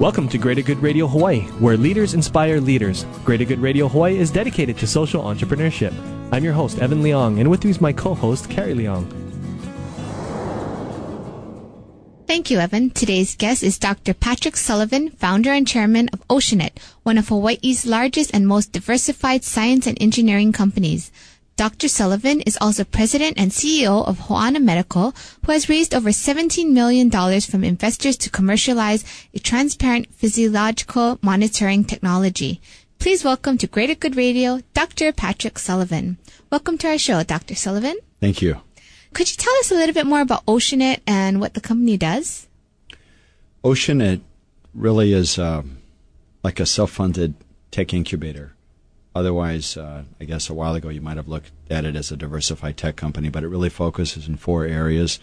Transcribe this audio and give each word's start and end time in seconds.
Welcome 0.00 0.30
to 0.30 0.38
Greater 0.38 0.62
Good 0.62 0.78
Radio 0.78 1.06
Hawaii, 1.06 1.42
where 1.60 1.76
leaders 1.76 2.14
inspire 2.14 2.58
leaders. 2.58 3.04
Greater 3.22 3.44
Good 3.44 3.58
Radio 3.58 3.86
Hawaii 3.86 4.16
is 4.16 4.30
dedicated 4.30 4.78
to 4.78 4.86
social 4.86 5.22
entrepreneurship. 5.22 5.92
I'm 6.32 6.42
your 6.42 6.54
host, 6.54 6.78
Evan 6.78 7.02
Leong, 7.02 7.38
and 7.38 7.50
with 7.50 7.62
me 7.64 7.70
is 7.70 7.82
my 7.82 7.92
co 7.92 8.14
host, 8.14 8.48
Carrie 8.48 8.72
Leong. 8.72 9.04
Thank 12.26 12.50
you, 12.50 12.60
Evan. 12.60 12.88
Today's 12.88 13.36
guest 13.36 13.62
is 13.62 13.78
Dr. 13.78 14.14
Patrick 14.14 14.56
Sullivan, 14.56 15.10
founder 15.10 15.50
and 15.50 15.68
chairman 15.68 16.08
of 16.14 16.26
Oceanit, 16.28 16.78
one 17.02 17.18
of 17.18 17.28
Hawaii's 17.28 17.84
largest 17.84 18.30
and 18.32 18.48
most 18.48 18.72
diversified 18.72 19.44
science 19.44 19.86
and 19.86 19.98
engineering 20.00 20.52
companies. 20.52 21.12
Dr. 21.60 21.88
Sullivan 21.88 22.40
is 22.40 22.56
also 22.58 22.84
president 22.84 23.34
and 23.36 23.50
CEO 23.50 24.02
of 24.08 24.18
Hoana 24.18 24.62
Medical, 24.62 25.12
who 25.44 25.52
has 25.52 25.68
raised 25.68 25.94
over 25.94 26.08
$17 26.08 26.70
million 26.70 27.10
from 27.10 27.64
investors 27.64 28.16
to 28.16 28.30
commercialize 28.30 29.04
a 29.34 29.38
transparent 29.40 30.06
physiological 30.14 31.18
monitoring 31.20 31.84
technology. 31.84 32.62
Please 32.98 33.22
welcome 33.24 33.58
to 33.58 33.66
Greater 33.66 33.94
Good 33.94 34.16
Radio, 34.16 34.62
Dr. 34.72 35.12
Patrick 35.12 35.58
Sullivan. 35.58 36.16
Welcome 36.50 36.78
to 36.78 36.88
our 36.88 36.96
show, 36.96 37.22
Dr. 37.24 37.54
Sullivan. 37.54 37.98
Thank 38.20 38.40
you. 38.40 38.62
Could 39.12 39.30
you 39.30 39.36
tell 39.36 39.52
us 39.56 39.70
a 39.70 39.74
little 39.74 39.92
bit 39.92 40.06
more 40.06 40.22
about 40.22 40.46
Oceanit 40.46 41.00
and 41.06 41.40
what 41.42 41.52
the 41.52 41.60
company 41.60 41.98
does? 41.98 42.48
Oceanet 43.62 44.22
really 44.72 45.12
is 45.12 45.38
uh, 45.38 45.62
like 46.42 46.58
a 46.58 46.64
self-funded 46.64 47.34
tech 47.70 47.92
incubator. 47.92 48.54
Otherwise, 49.14 49.76
uh, 49.76 50.04
I 50.20 50.24
guess 50.24 50.48
a 50.48 50.54
while 50.54 50.74
ago 50.74 50.88
you 50.88 51.00
might 51.00 51.16
have 51.16 51.28
looked 51.28 51.50
at 51.68 51.84
it 51.84 51.96
as 51.96 52.12
a 52.12 52.16
diversified 52.16 52.76
tech 52.76 52.96
company, 52.96 53.28
but 53.28 53.42
it 53.42 53.48
really 53.48 53.68
focuses 53.68 54.28
in 54.28 54.36
four 54.36 54.64
areas 54.64 55.18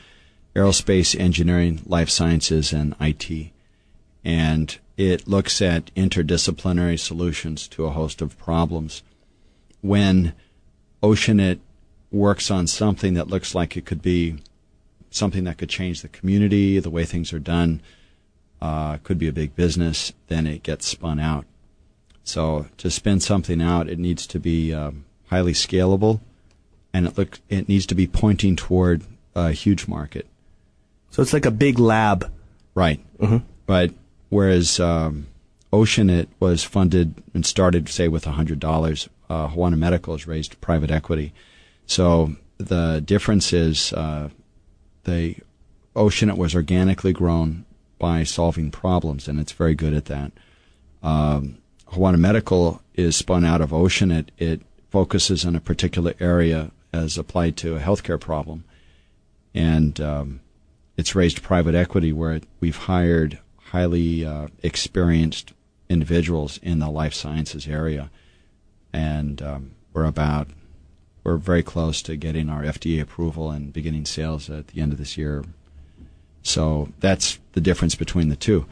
aerospace, 0.56 1.18
engineering, 1.20 1.82
life 1.86 2.10
sciences, 2.10 2.74
and 2.74 2.96
IT. 3.00 3.52
And 4.26 4.76
it 4.98 5.28
looks 5.28 5.62
at 5.62 5.94
interdisciplinary 5.94 7.00
solutions 7.00 7.68
to 7.70 7.86
a 7.86 7.92
host 7.92 8.24
of 8.24 8.38
problems. 8.40 9.04
When 9.82 10.34
Oceanit 11.04 11.60
works 12.12 12.50
on 12.50 12.66
something 12.66 13.14
that 13.14 13.28
looks 13.28 13.54
like 13.54 13.78
it 13.78 13.86
could 13.86 14.02
be 14.02 14.38
something 15.12 15.44
that 15.44 15.60
could 15.60 15.70
change 15.70 16.02
the 16.02 16.08
community, 16.08 16.80
the 16.80 16.90
way 16.90 17.06
things 17.06 17.32
are 17.32 17.40
done, 17.40 17.80
uh, 18.60 18.98
could 19.04 19.20
be 19.20 19.28
a 19.28 19.34
big 19.34 19.56
business, 19.56 20.12
then 20.28 20.48
it 20.48 20.64
gets 20.64 20.88
spun 20.88 21.20
out 21.20 21.46
so 22.28 22.67
to 22.78 22.92
spin 22.92 23.20
something 23.22 23.61
out, 23.61 23.88
it 23.89 24.00
needs 24.00 24.28
to 24.28 24.39
be 24.39 24.73
um, 24.73 25.06
highly 25.28 25.53
scalable, 25.53 26.20
and 26.94 27.08
it 27.08 27.17
look 27.17 27.39
it 27.47 27.70
needs 27.70 27.86
to 27.88 27.95
be 27.95 28.06
pointing 28.06 28.56
toward 28.56 29.03
a 29.33 29.52
huge 29.52 29.88
market. 29.88 30.28
So 31.09 31.22
it's 31.22 31.31
like 31.31 31.45
a 31.45 31.52
big 31.52 31.80
lab, 31.80 32.30
right? 32.75 33.00
Mm-hmm. 33.17 33.38
But 33.66 33.92
whereas 34.30 34.80
um, 34.80 35.28
Oceanit 35.72 36.28
was 36.39 36.64
funded 36.64 37.16
and 37.33 37.45
started, 37.45 37.88
say, 37.88 38.09
with 38.09 38.25
hundred 38.25 38.59
dollars, 38.59 39.08
uh, 39.30 39.48
Hoana 39.48 39.78
Medical 39.78 40.14
has 40.14 40.28
raised 40.28 40.59
private 40.59 40.92
equity. 40.92 41.33
So 41.86 42.36
the 42.58 43.02
difference 43.05 43.54
is 43.54 43.93
uh, 43.93 44.30
the 45.05 45.37
Oceanit 45.95 46.37
was 46.37 46.55
organically 46.55 47.14
grown 47.14 47.66
by 47.99 48.23
solving 48.23 48.70
problems, 48.70 49.30
and 49.30 49.39
it's 49.39 49.54
very 49.54 49.76
good 49.76 49.93
at 49.93 50.05
that. 50.05 50.33
Um, 51.02 51.60
Hoana 51.92 52.17
Medical 52.17 52.81
is 52.95 53.15
spun 53.15 53.45
out 53.45 53.61
of 53.61 53.73
Ocean, 53.73 54.30
It 54.37 54.61
focuses 54.89 55.45
on 55.45 55.55
a 55.55 55.61
particular 55.61 56.14
area 56.20 56.71
as 56.93 57.17
applied 57.17 57.58
to 57.58 57.75
a 57.75 57.80
healthcare 57.80 58.20
problem. 58.20 58.64
And 59.53 59.99
um, 59.99 60.39
it's 60.95 61.15
raised 61.15 61.43
private 61.43 61.75
equity 61.75 62.11
where 62.11 62.33
it, 62.33 62.43
we've 62.59 62.77
hired 62.77 63.39
highly 63.71 64.25
uh, 64.25 64.48
experienced 64.64 65.53
individuals 65.89 66.59
in 66.61 66.80
the 66.80 66.89
life 66.89 67.14
sciences 67.14 67.67
area. 67.67 68.09
And 68.93 69.42
um, 69.42 69.71
we're 69.93 70.05
about, 70.05 70.48
we're 71.23 71.37
very 71.37 71.64
close 71.64 72.02
to 72.04 72.15
getting 72.15 72.49
our 72.49 72.64
FDA 72.64 73.02
approval 73.02 73.52
and 73.52 73.73
beginning 73.73 74.05
sales 74.05 74.49
at 74.49 74.67
the 74.67 74.81
end 74.81 74.92
of 74.92 74.98
this 74.98 75.17
year. 75.17 75.43
So 76.43 76.89
that's 76.99 77.39
the 77.54 77.61
difference 77.61 77.95
between 77.95 78.30
the 78.30 78.36
two. 78.36 78.65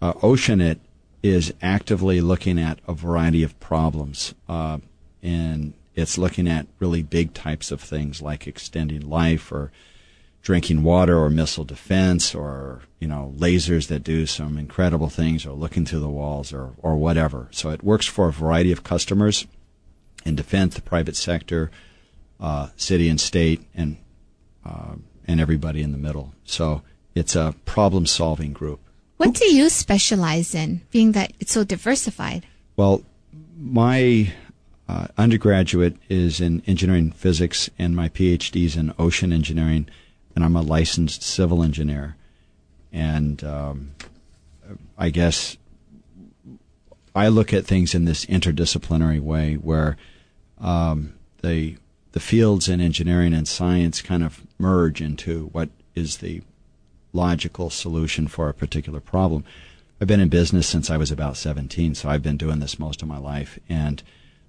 Uh, 0.00 0.12
Oceanit 0.14 0.78
is 1.22 1.52
actively 1.60 2.20
looking 2.20 2.58
at 2.58 2.78
a 2.86 2.92
variety 2.92 3.42
of 3.42 3.58
problems. 3.60 4.34
Uh, 4.48 4.78
and 5.22 5.74
it's 5.94 6.18
looking 6.18 6.46
at 6.46 6.66
really 6.78 7.02
big 7.02 7.34
types 7.34 7.70
of 7.70 7.80
things 7.80 8.20
like 8.22 8.46
extending 8.46 9.08
life 9.08 9.50
or 9.50 9.72
drinking 10.42 10.84
water 10.84 11.18
or 11.18 11.28
missile 11.28 11.64
defense 11.64 12.32
or, 12.34 12.82
you 13.00 13.08
know, 13.08 13.34
lasers 13.36 13.88
that 13.88 14.04
do 14.04 14.26
some 14.26 14.56
incredible 14.56 15.08
things 15.08 15.44
or 15.44 15.52
looking 15.52 15.84
through 15.84 15.98
the 15.98 16.08
walls 16.08 16.52
or, 16.52 16.72
or 16.78 16.96
whatever. 16.96 17.48
So 17.50 17.70
it 17.70 17.82
works 17.82 18.06
for 18.06 18.28
a 18.28 18.32
variety 18.32 18.70
of 18.70 18.84
customers 18.84 19.46
in 20.24 20.36
defense, 20.36 20.76
the 20.76 20.82
private 20.82 21.16
sector, 21.16 21.70
uh, 22.38 22.68
city 22.76 23.08
and 23.08 23.20
state, 23.20 23.62
and, 23.74 23.96
uh, 24.64 24.94
and 25.26 25.40
everybody 25.40 25.82
in 25.82 25.90
the 25.90 25.98
middle. 25.98 26.34
So 26.44 26.82
it's 27.14 27.34
a 27.34 27.54
problem 27.64 28.06
solving 28.06 28.52
group. 28.52 28.80
What 29.16 29.34
do 29.34 29.46
you 29.46 29.68
specialize 29.68 30.54
in, 30.54 30.82
being 30.90 31.12
that 31.12 31.32
it's 31.40 31.52
so 31.52 31.64
diversified? 31.64 32.46
Well, 32.76 33.02
my 33.58 34.32
uh, 34.88 35.08
undergraduate 35.16 35.96
is 36.08 36.40
in 36.40 36.62
engineering 36.66 37.12
physics, 37.12 37.70
and 37.78 37.96
my 37.96 38.08
PhD 38.08 38.66
is 38.66 38.76
in 38.76 38.94
ocean 38.98 39.32
engineering, 39.32 39.88
and 40.34 40.44
I'm 40.44 40.56
a 40.56 40.62
licensed 40.62 41.22
civil 41.22 41.62
engineer. 41.62 42.16
And 42.92 43.42
um, 43.42 43.92
I 44.98 45.10
guess 45.10 45.56
I 47.14 47.28
look 47.28 47.52
at 47.52 47.64
things 47.64 47.94
in 47.94 48.04
this 48.04 48.26
interdisciplinary 48.26 49.20
way, 49.20 49.54
where 49.54 49.96
um, 50.60 51.14
the 51.42 51.76
the 52.12 52.20
fields 52.20 52.68
in 52.68 52.80
engineering 52.80 53.34
and 53.34 53.46
science 53.46 54.00
kind 54.00 54.22
of 54.22 54.42
merge 54.58 55.02
into 55.02 55.46
what 55.52 55.68
is 55.94 56.18
the 56.18 56.42
logical 57.16 57.70
solution 57.70 58.28
for 58.28 58.48
a 58.48 58.54
particular 58.54 59.00
problem. 59.00 59.44
I've 60.00 60.06
been 60.06 60.20
in 60.20 60.28
business 60.28 60.66
since 60.66 60.90
I 60.90 60.98
was 60.98 61.10
about 61.10 61.36
17, 61.36 61.94
so 61.94 62.08
I've 62.08 62.22
been 62.22 62.36
doing 62.36 62.60
this 62.60 62.78
most 62.78 63.00
of 63.02 63.08
my 63.08 63.16
life. 63.18 63.58
And 63.68 64.02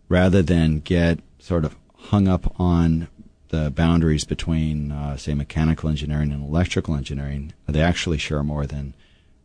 rather 0.10 0.42
than 0.42 0.80
get 0.80 1.20
sort 1.40 1.64
of 1.64 1.76
hung 1.96 2.28
up 2.28 2.54
on 2.60 3.08
the 3.50 3.72
boundaries 3.72 4.26
between, 4.26 4.92
uh, 4.92 5.16
say, 5.16 5.34
mechanical 5.34 5.90
engineering 5.90 6.32
and 6.32 6.44
electrical 6.44 6.96
engineering, 6.96 7.54
they 7.66 7.82
actually 7.82 8.18
share 8.18 8.44
more 8.44 8.66
than 8.66 8.94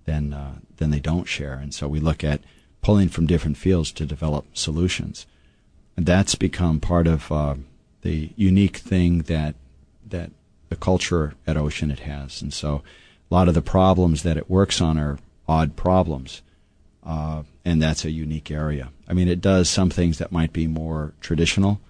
than 0.04 0.32
uh, 0.32 0.56
than 0.78 0.90
they 0.90 0.98
don't 0.98 1.28
share. 1.28 1.54
And 1.54 1.72
so 1.72 1.86
we 1.86 2.00
look 2.00 2.24
at 2.24 2.40
pulling 2.80 3.08
from 3.08 3.26
different 3.26 3.56
fields 3.56 3.92
to 3.92 4.04
develop 4.04 4.44
solutions, 4.56 5.26
and 5.96 6.04
that's 6.04 6.34
become 6.34 6.80
part 6.80 7.06
of 7.06 7.30
uh, 7.30 7.54
the 8.00 8.32
unique 8.36 8.78
thing 8.78 9.22
that 9.22 9.54
that 10.04 10.32
the 10.68 10.76
culture 10.76 11.34
at 11.46 11.56
Oceanit 11.56 12.00
has. 12.00 12.42
And 12.42 12.52
so 12.52 12.82
a 13.32 13.34
lot 13.34 13.48
of 13.48 13.54
the 13.54 13.62
problems 13.62 14.24
that 14.24 14.36
it 14.36 14.50
works 14.50 14.82
on 14.82 14.98
are 14.98 15.18
odd 15.48 15.74
problems. 15.74 16.42
Uh, 17.02 17.44
and 17.64 17.80
that's 17.80 18.04
a 18.04 18.10
unique 18.10 18.50
area. 18.50 18.90
I 19.08 19.14
mean, 19.14 19.26
it 19.26 19.40
does 19.40 19.70
some 19.70 19.88
things 19.88 20.18
that 20.18 20.30
might 20.30 20.52
be 20.52 20.66
more 20.66 21.14
traditional, 21.22 21.80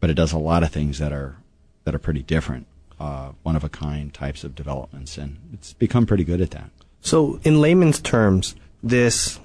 but 0.00 0.10
it 0.10 0.14
does 0.14 0.32
a 0.32 0.38
lot 0.38 0.64
of 0.64 0.72
things 0.72 0.98
that 0.98 1.12
are 1.12 1.36
that 1.84 1.94
are 1.94 2.00
pretty 2.00 2.22
different, 2.22 2.66
uh, 2.98 3.30
one 3.44 3.54
of 3.54 3.62
a 3.62 3.68
kind 3.68 4.12
types 4.12 4.42
of 4.42 4.56
developments, 4.56 5.18
and 5.18 5.38
it's 5.52 5.72
become 5.72 6.04
pretty 6.04 6.24
good 6.24 6.40
at 6.40 6.50
that. 6.50 6.70
So, 7.00 7.40
in 7.44 7.60
layman's 7.60 8.00
terms, 8.00 8.54
this 8.82 9.38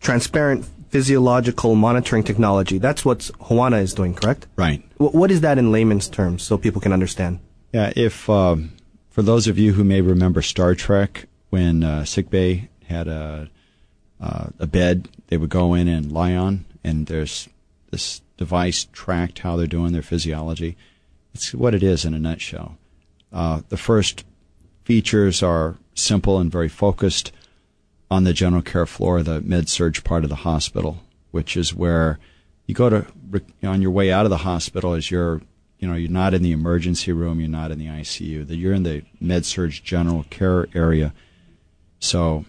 transparent 0.00 0.66
physiological 0.90 1.74
monitoring 1.74 2.24
technology, 2.24 2.78
that's 2.78 3.04
what 3.04 3.18
Hoana 3.48 3.82
is 3.82 3.94
doing, 3.94 4.14
correct? 4.14 4.46
Right. 4.56 4.82
W- 4.98 5.18
what 5.18 5.30
is 5.30 5.40
that 5.40 5.58
in 5.58 5.72
layman's 5.72 6.08
terms 6.08 6.42
so 6.42 6.56
people 6.58 6.80
can 6.80 6.92
understand? 6.92 7.40
Yeah, 7.72 7.92
if 7.96 8.30
um, 8.30 8.72
for 9.12 9.22
those 9.22 9.46
of 9.46 9.58
you 9.58 9.74
who 9.74 9.84
may 9.84 10.00
remember 10.00 10.42
Star 10.42 10.74
Trek, 10.74 11.28
when 11.50 11.84
uh, 11.84 12.04
sickbay 12.04 12.68
had 12.88 13.06
a 13.06 13.48
uh, 14.20 14.46
a 14.58 14.66
bed 14.66 15.08
they 15.28 15.36
would 15.36 15.50
go 15.50 15.74
in 15.74 15.86
and 15.86 16.10
lie 16.10 16.34
on, 16.34 16.64
and 16.82 17.06
there's 17.06 17.48
this 17.90 18.22
device 18.36 18.88
tracked 18.92 19.40
how 19.40 19.56
they're 19.56 19.66
doing 19.66 19.92
their 19.92 20.02
physiology. 20.02 20.76
It's 21.34 21.52
what 21.54 21.74
it 21.74 21.82
is 21.82 22.04
in 22.04 22.14
a 22.14 22.18
nutshell. 22.18 22.78
Uh, 23.32 23.62
the 23.68 23.76
first 23.76 24.24
features 24.84 25.42
are 25.42 25.76
simple 25.94 26.38
and 26.38 26.50
very 26.50 26.68
focused. 26.68 27.32
on 28.12 28.24
the 28.24 28.34
general 28.34 28.60
care 28.60 28.84
floor, 28.84 29.22
the 29.22 29.40
med-surg 29.40 30.04
part 30.04 30.22
of 30.22 30.28
the 30.28 30.44
hospital, 30.44 30.98
which 31.30 31.56
is 31.56 31.74
where 31.74 32.18
you 32.66 32.74
go 32.74 32.90
to 32.90 33.06
on 33.62 33.80
your 33.80 33.90
way 33.90 34.12
out 34.12 34.26
of 34.26 34.30
the 34.30 34.44
hospital 34.44 34.92
as 34.92 35.10
you're 35.10 35.40
you 35.82 35.88
know 35.88 35.94
you're 35.94 36.08
not 36.08 36.32
in 36.32 36.42
the 36.42 36.52
emergency 36.52 37.10
room, 37.10 37.40
you're 37.40 37.48
not 37.48 37.72
in 37.72 37.78
the 37.80 37.88
ICU, 37.88 38.46
that 38.46 38.56
you're 38.56 38.72
in 38.72 38.84
the 38.84 39.02
med-surg 39.20 39.72
general 39.72 40.24
care 40.30 40.68
area. 40.74 41.12
So 41.98 42.44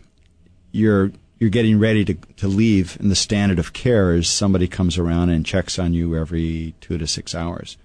you're 0.72 1.12
you're 1.40 1.50
getting 1.50 1.80
ready 1.80 2.06
to, 2.06 2.14
to 2.14 2.48
leave, 2.48 2.96
and 3.00 3.10
the 3.10 3.16
standard 3.16 3.58
of 3.58 3.74
care 3.74 4.14
is 4.14 4.30
somebody 4.30 4.68
comes 4.68 5.00
around 5.00 5.32
and 5.32 5.44
checks 5.44 5.80
on 5.80 5.96
you 5.96 6.16
every 6.16 6.76
two 6.80 7.00
to 7.00 7.08
six 7.08 7.34
hours. 7.34 7.76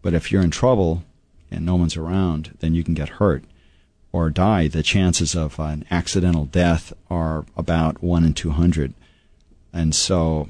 But 0.00 0.14
if 0.14 0.30
you're 0.30 0.44
in 0.44 0.52
trouble 0.52 1.02
and 1.50 1.66
no 1.66 1.74
one's 1.74 1.96
around, 1.96 2.56
then 2.60 2.74
you 2.74 2.84
can 2.84 2.94
get 2.94 3.20
hurt 3.20 3.42
or 4.12 4.30
die. 4.30 4.68
The 4.68 4.84
chances 4.84 5.34
of 5.34 5.58
an 5.58 5.84
accidental 5.90 6.44
death 6.44 6.92
are 7.10 7.44
about 7.56 8.00
one 8.00 8.24
in 8.24 8.32
200. 8.32 8.94
And 9.72 9.92
so, 9.92 10.48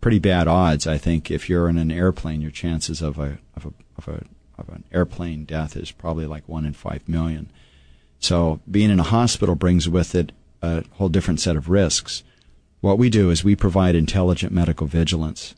pretty 0.00 0.18
bad 0.18 0.48
odds, 0.48 0.86
I 0.86 0.98
think, 0.98 1.30
if 1.30 1.48
you're 1.48 1.68
in 1.68 1.78
an 1.78 1.90
airplane, 1.90 2.40
your 2.40 2.50
chances 2.50 3.02
of 3.02 3.18
a, 3.18 3.38
of 3.56 3.66
a, 3.66 3.72
of 3.98 4.08
a, 4.08 4.24
of 4.58 4.68
an 4.68 4.84
airplane 4.92 5.44
death 5.44 5.76
is 5.76 5.90
probably 5.90 6.26
like 6.26 6.48
one 6.48 6.64
in 6.64 6.72
five 6.72 7.08
million. 7.08 7.50
So 8.20 8.60
being 8.70 8.90
in 8.90 9.00
a 9.00 9.04
hospital 9.04 9.54
brings 9.54 9.88
with 9.88 10.14
it 10.14 10.32
a 10.62 10.84
whole 10.94 11.08
different 11.08 11.40
set 11.40 11.56
of 11.56 11.68
risks. 11.68 12.22
What 12.80 12.98
we 12.98 13.10
do 13.10 13.30
is 13.30 13.42
we 13.42 13.56
provide 13.56 13.94
intelligent 13.94 14.52
medical 14.52 14.86
vigilance. 14.86 15.54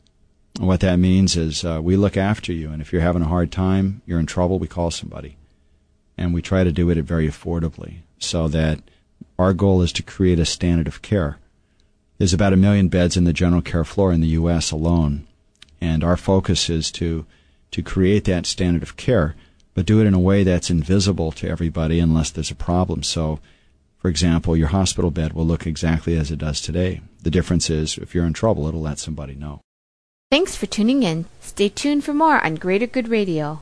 And 0.57 0.67
what 0.67 0.81
that 0.81 0.97
means 0.97 1.37
is 1.37 1.63
uh, 1.63 1.79
we 1.81 1.95
look 1.95 2.17
after 2.17 2.51
you, 2.51 2.71
and 2.71 2.81
if 2.81 2.91
you're 2.91 3.01
having 3.01 3.21
a 3.21 3.27
hard 3.27 3.51
time, 3.51 4.01
you're 4.05 4.19
in 4.19 4.25
trouble, 4.25 4.59
we 4.59 4.67
call 4.67 4.91
somebody. 4.91 5.37
And 6.17 6.33
we 6.33 6.41
try 6.41 6.63
to 6.63 6.71
do 6.71 6.89
it 6.89 6.97
very 6.97 7.27
affordably 7.27 7.99
so 8.19 8.47
that 8.49 8.79
our 9.39 9.53
goal 9.53 9.81
is 9.81 9.91
to 9.93 10.03
create 10.03 10.39
a 10.39 10.45
standard 10.45 10.87
of 10.87 11.01
care. 11.01 11.37
There's 12.21 12.33
about 12.33 12.53
a 12.53 12.55
million 12.55 12.87
beds 12.87 13.17
in 13.17 13.23
the 13.23 13.33
general 13.33 13.63
care 13.63 13.83
floor 13.83 14.13
in 14.13 14.21
the 14.21 14.27
U.S. 14.27 14.69
alone, 14.69 15.25
and 15.81 16.03
our 16.03 16.15
focus 16.15 16.69
is 16.69 16.91
to 16.91 17.25
to 17.71 17.81
create 17.81 18.25
that 18.25 18.45
standard 18.45 18.83
of 18.83 18.95
care, 18.95 19.33
but 19.73 19.87
do 19.87 19.99
it 19.99 20.05
in 20.05 20.13
a 20.13 20.19
way 20.19 20.43
that's 20.43 20.69
invisible 20.69 21.31
to 21.31 21.49
everybody 21.49 21.99
unless 21.99 22.29
there's 22.29 22.51
a 22.51 22.55
problem. 22.55 23.01
So 23.01 23.39
for 23.97 24.07
example, 24.07 24.55
your 24.55 24.67
hospital 24.67 25.09
bed 25.09 25.33
will 25.33 25.47
look 25.47 25.65
exactly 25.65 26.15
as 26.15 26.29
it 26.29 26.37
does 26.37 26.61
today. 26.61 27.01
The 27.23 27.31
difference 27.31 27.71
is 27.71 27.97
if 27.97 28.13
you're 28.13 28.27
in 28.27 28.33
trouble, 28.33 28.67
it'll 28.67 28.81
let 28.81 28.99
somebody 28.99 29.33
know. 29.33 29.61
Thanks 30.29 30.55
for 30.55 30.67
tuning 30.67 31.01
in. 31.01 31.25
Stay 31.39 31.69
tuned 31.69 32.03
for 32.03 32.13
more 32.13 32.39
on 32.45 32.53
Greater 32.53 32.85
Good 32.85 33.07
Radio. 33.07 33.61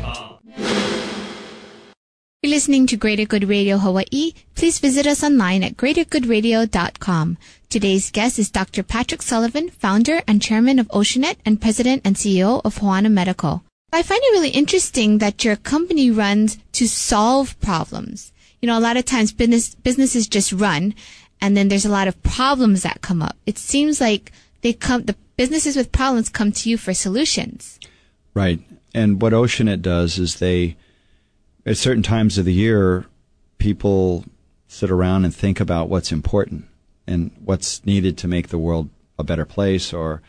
You're 2.43 2.55
listening 2.55 2.87
to 2.87 2.97
Greater 2.97 3.25
Good 3.25 3.47
Radio 3.47 3.77
Hawaii. 3.77 4.33
Please 4.55 4.79
visit 4.79 5.05
us 5.05 5.23
online 5.23 5.61
at 5.61 5.77
greatergoodradio.com. 5.77 7.37
Today's 7.69 8.09
guest 8.09 8.39
is 8.39 8.49
Dr. 8.49 8.81
Patrick 8.81 9.21
Sullivan, 9.21 9.69
founder 9.69 10.23
and 10.27 10.41
chairman 10.41 10.79
of 10.79 10.87
Oceanit 10.87 11.35
and 11.45 11.61
president 11.61 12.01
and 12.03 12.15
CEO 12.15 12.59
of 12.65 12.79
Hoana 12.79 13.11
Medical. 13.11 13.63
I 13.93 14.01
find 14.01 14.19
it 14.23 14.31
really 14.31 14.49
interesting 14.49 15.19
that 15.19 15.43
your 15.43 15.55
company 15.55 16.09
runs 16.09 16.57
to 16.71 16.87
solve 16.87 17.59
problems. 17.59 18.31
You 18.59 18.65
know, 18.65 18.79
a 18.79 18.81
lot 18.81 18.97
of 18.97 19.05
times 19.05 19.31
business, 19.31 19.75
businesses 19.75 20.25
just 20.25 20.51
run 20.51 20.95
and 21.41 21.55
then 21.55 21.67
there's 21.67 21.85
a 21.85 21.89
lot 21.89 22.07
of 22.07 22.23
problems 22.23 22.81
that 22.81 23.01
come 23.01 23.21
up. 23.21 23.37
It 23.45 23.59
seems 23.59 24.01
like 24.01 24.31
they 24.61 24.73
come, 24.73 25.03
the 25.03 25.15
businesses 25.37 25.75
with 25.75 25.91
problems 25.91 26.27
come 26.27 26.51
to 26.53 26.71
you 26.71 26.79
for 26.79 26.95
solutions. 26.95 27.79
Right. 28.33 28.61
And 28.95 29.21
what 29.21 29.31
Oceanit 29.31 29.83
does 29.83 30.17
is 30.17 30.39
they, 30.39 30.75
at 31.65 31.77
certain 31.77 32.03
times 32.03 32.37
of 32.37 32.45
the 32.45 32.53
year, 32.53 33.05
people 33.57 34.25
sit 34.67 34.89
around 34.89 35.25
and 35.25 35.35
think 35.35 35.59
about 35.59 35.89
what's 35.89 36.11
important 36.11 36.65
and 37.05 37.31
what's 37.43 37.85
needed 37.85 38.17
to 38.17 38.27
make 38.27 38.47
the 38.49 38.57
world 38.57 38.89
a 39.19 39.23
better 39.23 39.45
place 39.45 39.93
or 39.93 40.21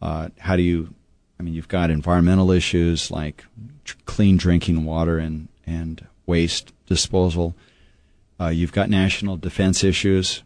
uh, 0.00 0.28
how 0.38 0.56
do 0.56 0.62
you 0.62 0.94
I 1.38 1.44
mean, 1.44 1.54
you've 1.54 1.68
got 1.68 1.90
environmental 1.90 2.50
issues 2.50 3.10
like 3.10 3.44
tr- 3.84 3.96
clean 4.06 4.36
drinking 4.36 4.84
water 4.84 5.18
and, 5.18 5.48
and 5.66 6.04
waste 6.26 6.72
disposal. 6.86 7.54
Uh, 8.40 8.48
you've 8.48 8.72
got 8.72 8.90
national 8.90 9.36
defense 9.36 9.84
issues, 9.84 10.42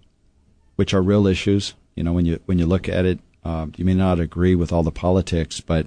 which 0.77 0.93
are 0.93 1.03
real 1.03 1.27
issues. 1.27 1.75
You 1.95 2.05
know, 2.05 2.13
when 2.13 2.27
you 2.27 2.41
when 2.47 2.59
you 2.59 2.67
look 2.67 2.89
at 2.89 3.07
it, 3.07 3.21
uh, 3.45 3.67
you 3.77 3.85
may 3.85 3.95
not 3.95 4.21
agree 4.21 4.55
with 4.55 4.73
all 4.73 4.83
the 4.83 4.91
politics, 4.91 5.61
but 5.61 5.87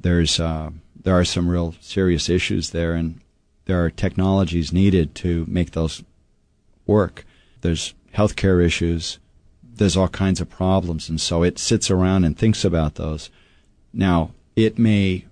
there's 0.00 0.40
uh, 0.40 0.70
there 1.06 1.16
are 1.16 1.24
some 1.24 1.48
real 1.48 1.72
serious 1.80 2.28
issues 2.28 2.70
there, 2.70 2.94
and 2.94 3.20
there 3.66 3.84
are 3.84 3.90
technologies 3.90 4.72
needed 4.72 5.14
to 5.14 5.46
make 5.46 5.70
those 5.70 6.02
work. 6.84 7.24
There's 7.60 7.94
healthcare 8.12 8.60
issues. 8.60 9.20
There's 9.62 9.96
all 9.96 10.08
kinds 10.08 10.40
of 10.40 10.50
problems, 10.50 11.08
and 11.08 11.20
so 11.20 11.44
it 11.44 11.60
sits 11.60 11.92
around 11.92 12.24
and 12.24 12.36
thinks 12.36 12.64
about 12.64 12.96
those. 12.96 13.30
Now, 13.92 14.32
it 14.56 14.80
may 14.80 15.26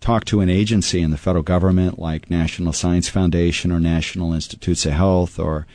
talk 0.00 0.24
to 0.24 0.40
an 0.40 0.48
agency 0.48 1.02
in 1.02 1.10
the 1.10 1.18
federal 1.18 1.42
government 1.42 1.98
like 1.98 2.30
National 2.30 2.72
Science 2.72 3.10
Foundation 3.10 3.70
or 3.70 3.80
National 3.80 4.32
Institutes 4.32 4.86
of 4.86 4.94
Health 4.94 5.38
or 5.38 5.66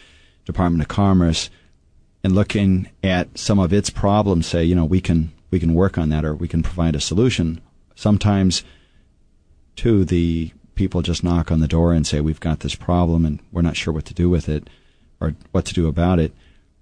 Department 0.46 0.82
of 0.82 0.88
Commerce 0.88 1.52
and 2.24 2.34
looking 2.34 2.90
at 3.04 3.38
some 3.38 3.60
of 3.60 3.72
its 3.72 3.92
problems 3.92 4.48
say, 4.48 4.64
you 4.64 4.74
know, 4.74 4.84
we 4.84 5.00
can 5.00 5.32
we 5.52 5.60
can 5.60 5.76
work 5.76 5.96
on 5.96 6.10
that 6.10 6.26
or 6.26 6.34
we 6.34 6.48
can 6.48 6.64
provide 6.64 6.96
a 6.96 7.00
solution. 7.00 7.62
Sometimes 7.94 8.64
too 9.78 10.04
the 10.04 10.52
people 10.76 11.02
just 11.02 11.24
knock 11.24 11.52
on 11.52 11.60
the 11.60 11.68
door 11.68 11.94
and 11.94 12.06
say 12.06 12.20
we've 12.20 12.40
got 12.40 12.60
this 12.60 12.76
problem 12.76 13.26
and 13.26 13.40
we're 13.52 13.62
not 13.62 13.78
sure 13.78 13.94
what 13.94 14.06
to 14.06 14.14
do 14.14 14.30
with 14.30 14.50
it 14.50 14.70
or 15.22 15.34
what 15.52 15.66
to 15.66 15.74
do 15.74 15.88
about 15.88 16.20
it. 16.20 16.34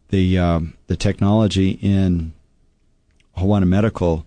The 0.10 0.38
um, 0.40 0.74
the 0.88 0.98
technology 0.98 1.80
in 1.82 2.34
Hoana 3.38 3.68
Medical 3.68 4.26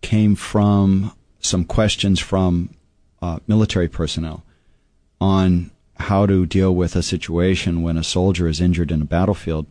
came 0.00 0.34
from 0.34 1.12
some 1.40 1.64
questions 1.64 2.20
from 2.20 2.70
uh, 3.22 3.38
military 3.46 3.88
personnel 3.88 4.42
on 5.20 5.70
how 5.98 6.26
to 6.26 6.44
deal 6.46 6.74
with 6.74 6.94
a 6.94 7.02
situation 7.02 7.82
when 7.82 7.96
a 7.96 8.04
soldier 8.04 8.46
is 8.46 8.60
injured 8.60 8.90
in 8.90 9.02
a 9.02 9.06
battlefield 9.06 9.66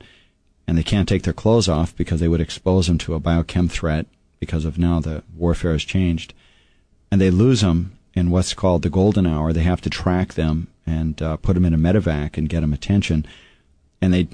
and 0.68 0.78
they 0.78 0.84
can't 0.84 1.08
take 1.08 1.24
their 1.24 1.34
clothes 1.34 1.70
off 1.70 1.96
because 1.96 2.20
they 2.20 2.28
would 2.28 2.42
expose 2.42 2.88
them 2.88 2.98
to 2.98 3.14
a 3.14 3.20
biochem 3.20 3.70
threat 3.70 4.08
because 4.40 4.66
of 4.66 4.78
now 4.78 5.00
the 5.00 5.24
warfare 5.36 5.74
has 5.74 5.84
changed. 5.84 6.34
And 7.12 7.22
they 7.22 7.30
lose 7.30 7.62
them 7.62 7.98
in 8.16 8.32
what's 8.32 8.54
called 8.54 8.82
the 8.82 8.90
golden 8.90 9.28
hour. 9.28 9.52
They 9.52 9.64
have 9.64 9.82
to 9.82 9.90
track 9.90 10.34
them 10.34 10.68
and 10.86 11.22
uh, 11.22 11.38
put 11.38 11.54
them 11.54 11.66
in 11.66 11.74
a 11.74 11.78
medevac 11.78 12.38
and 12.38 12.50
get 12.50 12.62
them 12.62 12.74
attention. 12.74 13.26
And 14.02 14.14
they 14.14 14.30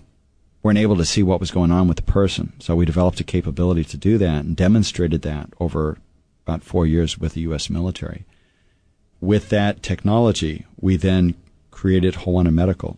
weren't 0.62 0.78
able 0.78 0.98
to 0.98 1.06
see 1.06 1.24
what 1.24 1.40
was 1.40 1.52
going 1.52 1.72
on 1.72 1.88
with 1.88 1.98
the 1.98 2.04
person. 2.04 2.54
So 2.60 2.76
we 2.76 2.86
developed 2.86 3.20
a 3.20 3.24
capability 3.24 3.84
to 3.86 3.98
do 3.98 4.18
that 4.20 4.46
and 4.46 4.56
demonstrated 4.56 5.24
that 5.24 5.50
over 5.60 5.98
about 6.46 6.64
four 6.64 6.86
years 6.86 7.18
with 7.18 7.34
the 7.34 7.42
U.S. 7.42 7.70
military. 7.70 8.26
With 9.20 9.50
that 9.50 9.82
technology, 9.82 10.66
we 10.80 10.98
then 10.98 11.36
created 11.72 12.14
Hoana 12.16 12.54
Medical. 12.54 12.98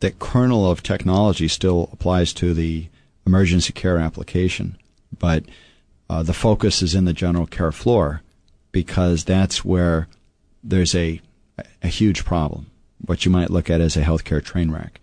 The 0.00 0.12
kernel 0.12 0.70
of 0.70 0.82
technology 0.82 1.48
still 1.48 1.88
applies 1.92 2.32
to 2.34 2.54
the 2.54 2.88
emergency 3.26 3.72
care 3.72 3.98
application, 3.98 4.78
but 5.16 5.44
uh, 6.08 6.22
the 6.22 6.32
focus 6.32 6.82
is 6.82 6.94
in 6.94 7.04
the 7.04 7.12
general 7.12 7.46
care 7.46 7.72
floor 7.72 8.22
because 8.82 9.24
that's 9.24 9.64
where 9.64 10.08
there's 10.62 10.94
a, 10.94 11.20
a 11.82 11.88
huge 11.88 12.24
problem, 12.24 12.70
what 13.04 13.24
you 13.24 13.30
might 13.30 13.50
look 13.50 13.68
at 13.70 13.80
as 13.80 13.96
a 13.96 14.02
healthcare 14.02 14.42
train 14.42 14.70
wreck 14.70 15.00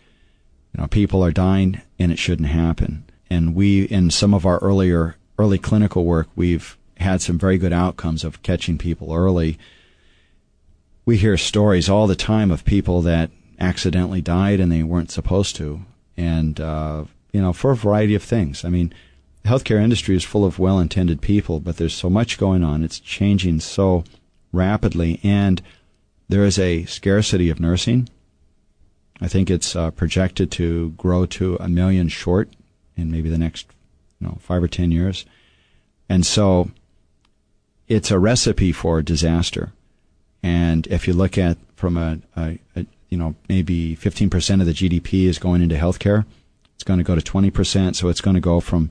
you 0.76 0.82
know, 0.82 0.88
people 0.88 1.24
are 1.24 1.32
dying 1.32 1.82
and 1.98 2.12
it 2.12 2.20
shouldn't 2.20 2.50
happen. 2.50 3.06
And 3.30 3.56
we, 3.56 3.84
in 3.84 4.10
some 4.12 4.34
of 4.34 4.46
our 4.46 4.58
earlier, 4.60 5.16
early 5.40 5.58
clinical 5.58 6.04
work, 6.04 6.28
we've 6.36 6.78
had 6.98 7.22
some 7.22 7.40
very 7.40 7.58
good 7.58 7.72
outcomes 7.72 8.26
of 8.26 8.44
catching 8.44 8.78
people 8.78 9.14
early. 9.14 9.58
We 11.06 11.16
hear 11.16 11.38
stories 11.38 11.88
all 11.88 12.08
the 12.08 12.16
time 12.16 12.52
of 12.52 12.66
people 12.66 13.02
that 13.04 13.32
accidentally 13.58 14.22
died 14.22 14.60
and 14.60 14.70
they 14.70 14.84
weren't 14.84 15.12
supposed 15.12 15.56
to. 15.58 15.86
And, 16.18 16.60
uh, 16.60 17.06
you 17.32 17.42
know, 17.42 17.54
for 17.54 17.72
a 17.72 17.76
variety 17.76 18.16
of 18.16 18.24
things. 18.24 18.66
I 18.66 18.70
mean, 18.70 18.94
the 19.46 19.52
healthcare 19.52 19.82
industry 19.82 20.16
is 20.16 20.24
full 20.24 20.44
of 20.44 20.58
well 20.58 20.80
intended 20.80 21.22
people, 21.22 21.60
but 21.60 21.78
there's 21.78 21.94
so 21.94 22.10
much 22.10 22.40
going 22.40 22.64
on. 22.64 22.84
It's 22.84 23.00
changing 23.00 23.60
so 23.60 24.04
rapidly. 24.52 25.20
And 25.24 25.62
there 26.28 26.44
is 26.44 26.58
a 26.58 26.86
scarcity 26.86 27.52
of 27.52 27.60
nursing. 27.60 28.10
I 29.22 29.28
think 29.28 29.52
it's 29.52 29.76
uh, 29.76 29.92
projected 29.92 30.52
to 30.54 30.90
grow 30.92 31.28
to 31.28 31.58
a 31.60 31.70
million 31.70 32.08
short 32.08 32.50
in 32.98 33.12
maybe 33.12 33.30
the 33.30 33.38
next, 33.38 33.68
you 34.20 34.28
know, 34.28 34.38
five 34.42 34.64
or 34.64 34.68
ten 34.68 34.92
years. 34.92 35.26
And 36.10 36.26
so 36.26 36.72
it's 37.88 38.10
a 38.10 38.18
recipe 38.18 38.72
for 38.72 39.04
disaster. 39.04 39.74
And 40.42 40.88
if 40.88 41.08
you 41.08 41.14
look 41.14 41.38
at 41.38 41.58
from 41.76 41.98
a, 41.98 42.20
a, 42.36 42.58
a 42.76 42.86
you 43.10 43.18
know, 43.18 43.36
maybe 43.48 43.96
15% 43.96 44.60
of 44.60 44.66
the 44.66 44.74
GDP 44.74 45.26
is 45.26 45.38
going 45.38 45.62
into 45.62 45.76
healthcare, 45.76 46.26
it's 46.74 46.84
going 46.84 46.98
to 46.98 47.04
go 47.04 47.16
to 47.16 47.22
20%. 47.22 47.96
So 47.96 48.10
it's 48.10 48.22
going 48.22 48.36
to 48.36 48.42
go 48.42 48.60
from 48.60 48.90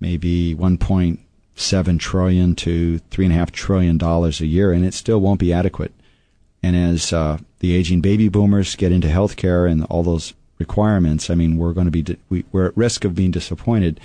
maybe 0.00 0.54
1.7 0.54 1.98
trillion 1.98 2.54
to 2.56 2.98
three 3.10 3.24
and 3.24 3.34
a 3.34 3.36
half 3.36 3.52
trillion 3.52 3.98
dollars 3.98 4.40
a 4.40 4.46
year, 4.46 4.72
and 4.72 4.84
it 4.84 4.94
still 4.94 5.20
won't 5.20 5.40
be 5.40 5.52
adequate. 5.52 5.92
And 6.62 6.76
as 6.76 7.12
uh, 7.12 7.38
the 7.60 7.74
aging 7.74 8.00
baby 8.00 8.28
boomers 8.28 8.76
get 8.76 8.92
into 8.92 9.08
healthcare 9.08 9.70
and 9.70 9.84
all 9.84 10.02
those 10.02 10.34
requirements, 10.58 11.30
I 11.30 11.34
mean, 11.34 11.56
we're 11.56 11.72
going 11.72 11.90
to 11.90 12.02
be 12.02 12.16
we, 12.28 12.44
we're 12.52 12.66
at 12.66 12.76
risk 12.76 13.04
of 13.04 13.14
being 13.14 13.30
disappointed, 13.30 14.00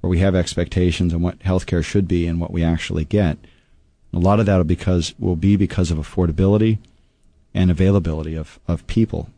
where 0.00 0.10
we 0.10 0.18
have 0.18 0.34
expectations 0.34 1.14
on 1.14 1.22
what 1.22 1.38
healthcare 1.40 1.84
should 1.84 2.08
be 2.08 2.26
and 2.26 2.40
what 2.40 2.50
we 2.50 2.62
actually 2.62 3.04
get. 3.04 3.38
A 4.12 4.18
lot 4.18 4.40
of 4.40 4.46
that 4.46 4.58
will 4.58 4.64
because 4.64 5.14
will 5.18 5.36
be 5.36 5.56
because 5.56 5.90
of 5.90 5.98
affordability 5.98 6.78
and 7.54 7.70
availability 7.70 8.34
of, 8.34 8.58
of 8.68 8.86
people. 8.86 9.28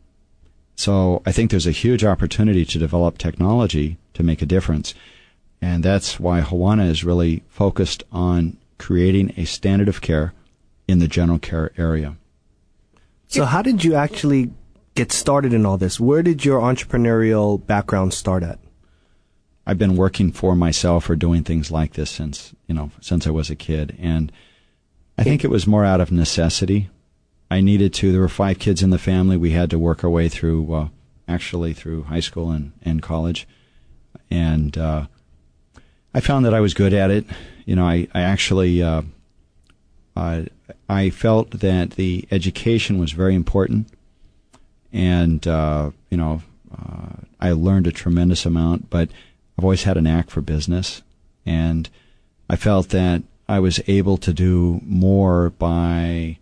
So 0.75 1.21
I 1.25 1.31
think 1.31 1.51
there's 1.51 1.67
a 1.67 1.71
huge 1.71 2.03
opportunity 2.03 2.65
to 2.65 2.79
develop 2.79 3.17
technology 3.17 3.97
to 4.13 4.23
make 4.23 4.41
a 4.41 4.45
difference. 4.45 4.93
And 5.61 5.83
that's 5.83 6.19
why 6.19 6.41
Hoana 6.41 6.89
is 6.89 7.03
really 7.03 7.43
focused 7.47 8.03
on 8.11 8.57
creating 8.77 9.33
a 9.37 9.45
standard 9.45 9.87
of 9.87 10.01
care 10.01 10.33
in 10.87 10.99
the 10.99 11.07
general 11.07 11.39
care 11.39 11.71
area. 11.77 12.17
So, 13.27 13.45
how 13.45 13.61
did 13.61 13.83
you 13.83 13.95
actually 13.95 14.51
get 14.93 15.11
started 15.11 15.53
in 15.53 15.65
all 15.65 15.77
this? 15.77 15.99
Where 15.99 16.23
did 16.23 16.45
your 16.45 16.61
entrepreneurial 16.61 17.65
background 17.65 18.13
start 18.13 18.43
at? 18.43 18.59
I've 19.65 19.77
been 19.77 19.95
working 19.95 20.31
for 20.31 20.55
myself 20.55 21.09
or 21.09 21.15
doing 21.15 21.43
things 21.43 21.71
like 21.71 21.93
this 21.93 22.11
since, 22.11 22.53
you 22.67 22.75
know, 22.75 22.91
since 23.01 23.25
I 23.25 23.31
was 23.31 23.49
a 23.49 23.55
kid. 23.55 23.97
And 23.99 24.31
I 25.17 25.23
think 25.23 25.43
it 25.43 25.49
was 25.49 25.65
more 25.65 25.83
out 25.83 26.01
of 26.01 26.11
necessity. 26.11 26.89
I 27.49 27.61
needed 27.61 27.93
to. 27.95 28.11
There 28.11 28.21
were 28.21 28.29
five 28.29 28.59
kids 28.59 28.83
in 28.83 28.91
the 28.91 28.99
family. 28.99 29.37
We 29.37 29.51
had 29.51 29.71
to 29.71 29.79
work 29.79 30.03
our 30.03 30.09
way 30.09 30.29
through, 30.29 30.71
uh, 30.73 30.87
actually 31.27 31.73
through 31.73 32.03
high 32.03 32.19
school 32.19 32.51
and, 32.51 32.73
and 32.83 33.01
college. 33.01 33.47
And, 34.29 34.77
uh, 34.77 35.07
I 36.15 36.21
found 36.21 36.45
that 36.45 36.53
I 36.53 36.61
was 36.61 36.73
good 36.73 36.93
at 36.93 37.11
it. 37.11 37.25
You 37.65 37.75
know, 37.75 37.85
I, 37.85 38.07
I 38.13 38.21
actually, 38.21 38.81
uh, 38.81 39.01
I, 40.15 40.47
I 40.87 41.09
felt 41.09 41.51
that 41.59 41.91
the 41.91 42.25
education 42.31 42.99
was 42.99 43.11
very 43.11 43.35
important. 43.35 43.89
And, 44.93 45.45
uh, 45.45 45.91
you 46.09 46.15
know, 46.15 46.41
uh, 46.71 47.17
I 47.41 47.51
learned 47.51 47.87
a 47.87 47.91
tremendous 47.91 48.45
amount, 48.45 48.89
but 48.89 49.09
I've 49.57 49.65
always 49.65 49.83
had 49.83 49.97
a 49.97 50.01
knack 50.01 50.29
for 50.29 50.39
business. 50.39 51.01
And 51.45 51.89
I 52.49 52.55
felt 52.55 52.89
that 52.89 53.23
I 53.49 53.59
was 53.59 53.81
able 53.85 54.15
to 54.19 54.31
do 54.31 54.79
more 54.85 55.49
by 55.49 56.37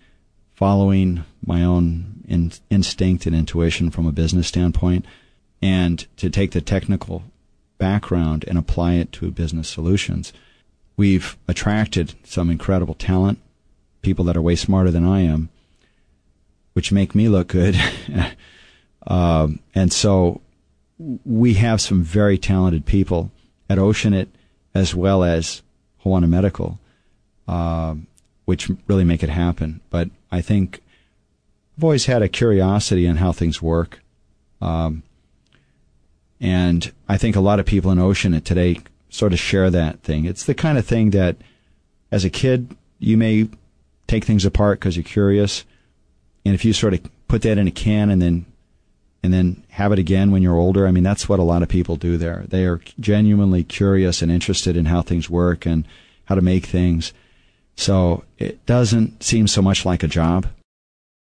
following 0.54 1.24
my 1.44 1.64
own 1.64 2.24
in, 2.28 2.52
instinct 2.70 3.26
and 3.26 3.36
intuition 3.36 3.90
from 3.90 4.06
a 4.06 4.12
business 4.12 4.48
standpoint 4.48 5.04
and 5.64 6.06
to 6.18 6.30
take 6.30 6.52
the 6.52 6.62
technical 6.62 7.24
background 7.84 8.46
and 8.48 8.58
apply 8.58 8.94
it 8.94 9.12
to 9.12 9.30
business 9.30 9.68
solutions. 9.68 10.32
We've 10.96 11.36
attracted 11.50 12.14
some 12.24 12.50
incredible 12.50 12.94
talent, 12.94 13.40
people 14.02 14.24
that 14.24 14.38
are 14.38 14.42
way 14.42 14.56
smarter 14.56 14.90
than 14.90 15.06
I 15.06 15.20
am, 15.20 15.50
which 16.72 16.94
make 16.94 17.14
me 17.14 17.28
look 17.28 17.50
good. 17.50 17.76
um, 19.08 19.60
and 19.76 19.92
so 19.92 20.40
we 21.26 21.56
have 21.56 21.82
some 21.82 22.02
very 22.02 22.38
talented 22.38 22.86
people 22.86 23.32
at 23.70 23.78
Oceanit 23.78 24.30
as 24.74 24.96
well 24.96 25.22
as 25.22 25.62
Hoana 26.06 26.30
Medical, 26.30 26.80
uh, 27.50 27.96
which 28.46 28.72
really 28.88 29.04
make 29.04 29.24
it 29.24 29.30
happen. 29.30 29.82
But 29.90 30.10
I 30.32 30.40
think 30.40 30.80
I've 31.78 31.84
always 31.84 32.06
had 32.06 32.22
a 32.22 32.30
curiosity 32.30 33.06
in 33.06 33.18
how 33.18 33.34
things 33.34 33.62
work. 33.62 34.00
Um, 34.62 35.04
and 36.44 36.92
I 37.08 37.18
think 37.18 37.38
a 37.38 37.40
lot 37.40 37.62
of 37.62 37.66
people 37.66 37.90
in 37.90 38.00
Ocean 38.00 38.40
today 38.42 38.82
sort 39.10 39.32
of 39.32 39.40
share 39.40 39.70
that 39.70 40.02
thing. 40.02 40.26
It's 40.26 40.44
the 40.44 40.54
kind 40.54 40.78
of 40.78 40.86
thing 40.86 41.12
that 41.12 41.38
as 42.12 42.26
a 42.26 42.30
kid, 42.30 42.76
you 43.00 43.16
may 43.16 43.48
take 44.08 44.26
things 44.26 44.44
apart 44.44 44.80
because 44.80 44.98
you're 44.98 45.06
curious. 45.06 45.64
And 46.46 46.54
if 46.54 46.66
you 46.66 46.74
sort 46.74 46.96
of 46.96 47.10
put 47.30 47.44
that 47.44 47.58
in 47.58 47.68
a 47.70 47.72
can 47.72 48.10
and 48.10 48.22
then 48.22 48.46
and 49.24 49.34
then 49.34 49.64
have 49.70 49.94
it 49.94 50.00
again 50.00 50.32
when 50.32 50.42
you're 50.42 50.58
older, 50.58 50.86
I 50.86 50.92
mean 50.92 51.06
that's 51.06 51.30
what 51.30 51.40
a 51.40 51.44
lot 51.44 51.64
of 51.64 51.70
people 51.70 51.96
do 51.96 52.18
there. 52.18 52.44
They 52.46 52.66
are 52.66 52.82
genuinely 53.00 53.64
curious 53.64 54.22
and 54.22 54.30
interested 54.30 54.76
in 54.76 54.88
how 54.88 55.02
things 55.02 55.30
work 55.30 55.66
and 55.66 55.88
how 56.26 56.36
to 56.36 56.42
make 56.42 56.66
things. 56.66 57.14
So 57.78 58.26
it 58.38 58.66
doesn't 58.66 59.24
seem 59.24 59.48
so 59.48 59.62
much 59.62 59.86
like 59.86 60.04
a 60.04 60.10
job. 60.10 60.48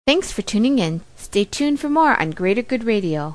Thanks 0.06 0.30
for 0.30 0.42
tuning 0.42 0.78
in. 0.78 1.00
Stay 1.16 1.44
tuned 1.44 1.80
for 1.80 1.88
more 1.88 2.18
on 2.20 2.30
Greater 2.30 2.62
Good 2.62 2.84
Radio. 2.84 3.34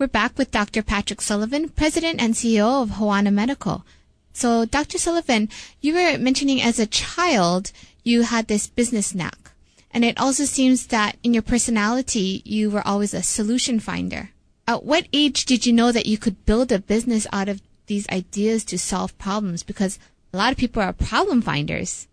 We're 0.00 0.06
back 0.06 0.38
with 0.38 0.52
Dr. 0.52 0.84
Patrick 0.84 1.20
Sullivan, 1.20 1.70
President 1.70 2.22
and 2.22 2.34
CEO 2.34 2.82
of 2.84 2.90
Hoana 2.90 3.32
Medical. 3.32 3.84
So, 4.32 4.64
Dr. 4.64 4.96
Sullivan, 4.96 5.48
you 5.80 5.92
were 5.92 6.16
mentioning 6.18 6.62
as 6.62 6.78
a 6.78 6.86
child 6.86 7.72
you 8.04 8.22
had 8.22 8.46
this 8.46 8.68
business 8.68 9.12
knack. 9.12 9.50
And 9.90 10.04
it 10.04 10.16
also 10.16 10.44
seems 10.44 10.86
that 10.86 11.16
in 11.24 11.34
your 11.34 11.42
personality, 11.42 12.42
you 12.44 12.70
were 12.70 12.86
always 12.86 13.12
a 13.12 13.24
solution 13.24 13.80
finder. 13.80 14.30
At 14.68 14.84
what 14.84 15.08
age 15.12 15.46
did 15.46 15.66
you 15.66 15.72
know 15.72 15.90
that 15.90 16.06
you 16.06 16.16
could 16.16 16.46
build 16.46 16.70
a 16.70 16.78
business 16.78 17.26
out 17.32 17.48
of 17.48 17.60
these 17.88 18.08
ideas 18.08 18.64
to 18.66 18.78
solve 18.78 19.18
problems? 19.18 19.64
Because 19.64 19.98
a 20.32 20.36
lot 20.36 20.52
of 20.52 20.58
people 20.58 20.80
are 20.80 20.92
problem 20.92 21.42
finders. 21.42 22.06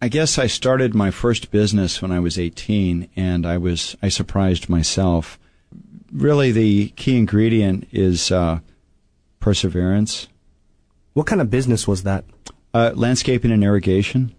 I 0.00 0.08
guess 0.08 0.38
I 0.38 0.46
started 0.46 0.94
my 0.94 1.10
first 1.10 1.50
business 1.50 2.00
when 2.00 2.12
I 2.12 2.20
was 2.20 2.38
18 2.38 3.10
and 3.14 3.44
I 3.44 3.58
was 3.58 3.94
I 4.02 4.08
surprised 4.08 4.70
myself. 4.70 5.38
Really 6.14 6.52
the 6.52 6.88
key 6.90 7.18
ingredient 7.18 7.88
is 7.92 8.30
uh, 8.30 8.60
perseverance. 9.40 10.28
What 11.12 11.26
kind 11.26 11.40
of 11.40 11.50
business 11.50 11.86
was 11.86 12.04
that? 12.04 12.24
Uh, 12.72 12.92
landscaping 12.94 13.50
and 13.50 13.62
irrigation. 13.64 14.34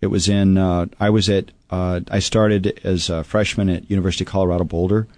It 0.00 0.08
was 0.08 0.28
in 0.28 0.58
uh, 0.58 0.86
I 1.00 1.10
was 1.10 1.28
at 1.28 1.50
uh, 1.70 2.00
I 2.10 2.18
started 2.18 2.80
as 2.84 3.10
a 3.10 3.24
freshman 3.24 3.68
at 3.68 3.90
University 3.90 4.24
of 4.24 4.30
Colorado 4.30 4.64
Boulder 4.64 5.08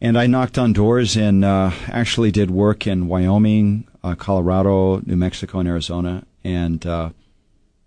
And 0.00 0.18
I 0.18 0.26
knocked 0.26 0.58
on 0.58 0.72
doors 0.72 1.16
and 1.16 1.44
uh, 1.44 1.70
actually 1.88 2.30
did 2.30 2.50
work 2.50 2.86
in 2.86 3.08
Wyoming, 3.08 3.86
uh, 4.04 4.14
Colorado, 4.14 5.00
New 5.00 5.16
Mexico, 5.16 5.60
and 5.60 5.68
Arizona, 5.68 6.24
and 6.44 6.84
uh, 6.86 7.10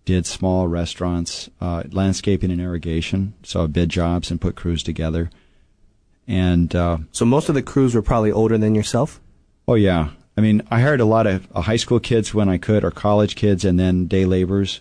did 0.05 0.25
small 0.25 0.67
restaurants, 0.67 1.49
uh, 1.61 1.83
landscaping 1.91 2.51
and 2.51 2.59
irrigation. 2.59 3.33
So 3.43 3.63
I 3.63 3.67
bid 3.67 3.89
jobs 3.89 4.31
and 4.31 4.41
put 4.41 4.55
crews 4.55 4.81
together. 4.81 5.29
And 6.29 6.73
uh, 6.75 6.99
So 7.11 7.25
most 7.25 7.49
of 7.49 7.55
the 7.55 7.63
crews 7.63 7.95
were 7.95 8.03
probably 8.03 8.31
older 8.31 8.57
than 8.57 8.75
yourself? 8.75 9.19
oh 9.67 9.75
yeah, 9.75 10.09
I 10.37 10.41
mean 10.41 10.61
I 10.71 10.79
hired 10.79 11.01
a 11.01 11.05
lot 11.05 11.27
of 11.27 11.47
uh, 11.53 11.61
high 11.61 11.75
school 11.75 11.99
kids 11.99 12.33
when 12.33 12.47
I 12.47 12.57
could, 12.57 12.83
or 12.83 12.91
college 12.91 13.35
kids, 13.35 13.65
and 13.65 13.79
then 13.79 14.07
day 14.07 14.25
laborers. 14.25 14.79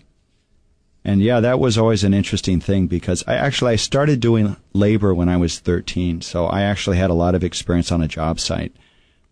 And 1.03 1.21
yeah, 1.21 1.39
that 1.39 1.59
was 1.59 1.77
always 1.77 2.03
an 2.03 2.13
interesting 2.13 2.59
thing 2.59 2.87
because 2.87 3.23
I 3.27 3.35
actually 3.35 3.73
I 3.73 3.77
started 3.77 4.19
doing 4.19 4.55
labor 4.73 5.13
when 5.13 5.29
I 5.29 5.37
was 5.37 5.59
13, 5.59 6.21
so 6.21 6.45
I 6.45 6.61
actually 6.61 6.97
had 6.97 7.09
a 7.09 7.13
lot 7.15 7.35
of 7.35 7.43
experience 7.43 7.91
on 7.91 8.01
a 8.01 8.07
job 8.07 8.39
site. 8.39 8.75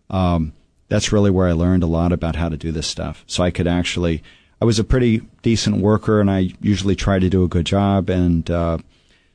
Um, 0.10 0.54
that's 0.90 1.12
really 1.12 1.30
where 1.30 1.48
I 1.48 1.52
learned 1.52 1.84
a 1.84 1.88
lot 1.88 2.12
about 2.14 2.36
how 2.36 2.50
to 2.50 2.58
do 2.58 2.72
this 2.72 2.88
stuff. 2.88 3.24
So 3.28 3.44
I 3.44 3.52
could 3.52 3.68
actually, 3.68 4.24
I 4.62 4.66
was 4.66 4.80
a 4.80 4.84
pretty 4.84 5.22
decent 5.42 5.78
worker, 5.78 6.22
and 6.22 6.32
I 6.32 6.54
usually 6.62 6.96
tried 6.96 7.22
to 7.22 7.30
do 7.30 7.44
a 7.44 7.50
good 7.50 7.66
job. 7.66 8.10
And 8.10 8.50
uh, 8.50 8.78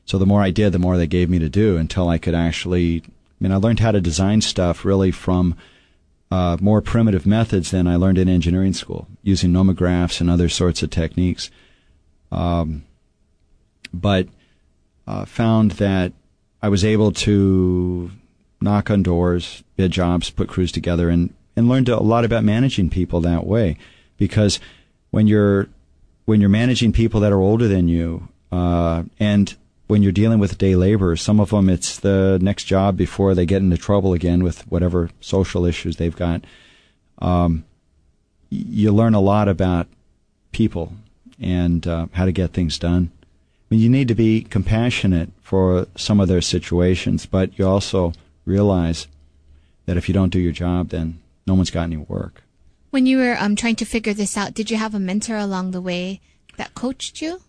so 0.05 0.17
the 0.17 0.25
more 0.25 0.41
I 0.41 0.51
did, 0.51 0.71
the 0.71 0.79
more 0.79 0.97
they 0.97 1.07
gave 1.07 1.29
me 1.29 1.39
to 1.39 1.49
do 1.49 1.77
until 1.77 2.09
I 2.09 2.17
could 2.17 2.35
actually. 2.35 3.03
I 3.05 3.43
mean, 3.43 3.51
I 3.51 3.57
learned 3.57 3.79
how 3.79 3.91
to 3.91 3.99
design 3.99 4.41
stuff 4.41 4.85
really 4.85 5.11
from 5.11 5.55
uh, 6.31 6.57
more 6.61 6.81
primitive 6.81 7.25
methods 7.25 7.71
than 7.71 7.87
I 7.87 7.95
learned 7.95 8.17
in 8.17 8.29
engineering 8.29 8.73
school, 8.73 9.07
using 9.21 9.51
nomographs 9.51 10.21
and 10.21 10.29
other 10.29 10.49
sorts 10.49 10.81
of 10.81 10.89
techniques. 10.89 11.51
Um, 12.31 12.85
but 13.93 14.27
uh, 15.05 15.25
found 15.25 15.71
that 15.71 16.13
I 16.61 16.69
was 16.69 16.83
able 16.83 17.11
to 17.11 18.11
knock 18.61 18.89
on 18.89 19.03
doors, 19.03 19.63
bid 19.75 19.91
jobs, 19.91 20.29
put 20.29 20.47
crews 20.47 20.71
together, 20.71 21.09
and 21.09 21.33
and 21.55 21.69
learned 21.69 21.89
a 21.89 21.99
lot 21.99 22.25
about 22.25 22.43
managing 22.43 22.89
people 22.89 23.21
that 23.21 23.45
way. 23.45 23.77
Because 24.17 24.59
when 25.11 25.27
you're 25.27 25.67
when 26.25 26.39
you're 26.39 26.49
managing 26.49 26.93
people 26.93 27.19
that 27.19 27.31
are 27.31 27.41
older 27.41 27.67
than 27.67 27.87
you, 27.87 28.29
uh, 28.51 29.03
and 29.19 29.55
when 29.87 30.01
you're 30.01 30.11
dealing 30.11 30.39
with 30.39 30.57
day 30.57 30.75
labor, 30.75 31.15
some 31.15 31.39
of 31.39 31.49
them 31.49 31.69
it's 31.69 31.99
the 31.99 32.39
next 32.41 32.63
job 32.65 32.97
before 32.97 33.35
they 33.35 33.45
get 33.45 33.61
into 33.61 33.77
trouble 33.77 34.13
again 34.13 34.43
with 34.43 34.65
whatever 34.71 35.09
social 35.19 35.65
issues 35.65 35.97
they've 35.97 36.15
got. 36.15 36.43
Um, 37.19 37.65
you 38.49 38.91
learn 38.91 39.13
a 39.13 39.19
lot 39.19 39.47
about 39.47 39.87
people 40.51 40.93
and 41.41 41.85
uh, 41.87 42.07
how 42.13 42.25
to 42.25 42.31
get 42.31 42.53
things 42.53 42.77
done. 42.77 43.11
I 43.19 43.75
mean, 43.75 43.81
you 43.81 43.89
need 43.89 44.07
to 44.07 44.15
be 44.15 44.41
compassionate 44.43 45.31
for 45.41 45.87
some 45.95 46.19
of 46.19 46.27
their 46.27 46.41
situations, 46.41 47.25
but 47.25 47.57
you 47.57 47.67
also 47.67 48.13
realize 48.45 49.07
that 49.85 49.97
if 49.97 50.07
you 50.07 50.13
don't 50.13 50.29
do 50.29 50.39
your 50.39 50.51
job, 50.51 50.89
then 50.89 51.19
no 51.47 51.55
one's 51.55 51.71
got 51.71 51.83
any 51.83 51.97
work. 51.97 52.43
When 52.91 53.05
you 53.05 53.17
were 53.17 53.35
um, 53.39 53.55
trying 53.55 53.75
to 53.77 53.85
figure 53.85 54.13
this 54.13 54.37
out, 54.37 54.53
did 54.53 54.69
you 54.69 54.77
have 54.77 54.93
a 54.93 54.99
mentor 54.99 55.37
along 55.37 55.71
the 55.71 55.81
way 55.81 56.21
that 56.57 56.75
coached 56.75 57.21
you? 57.21 57.41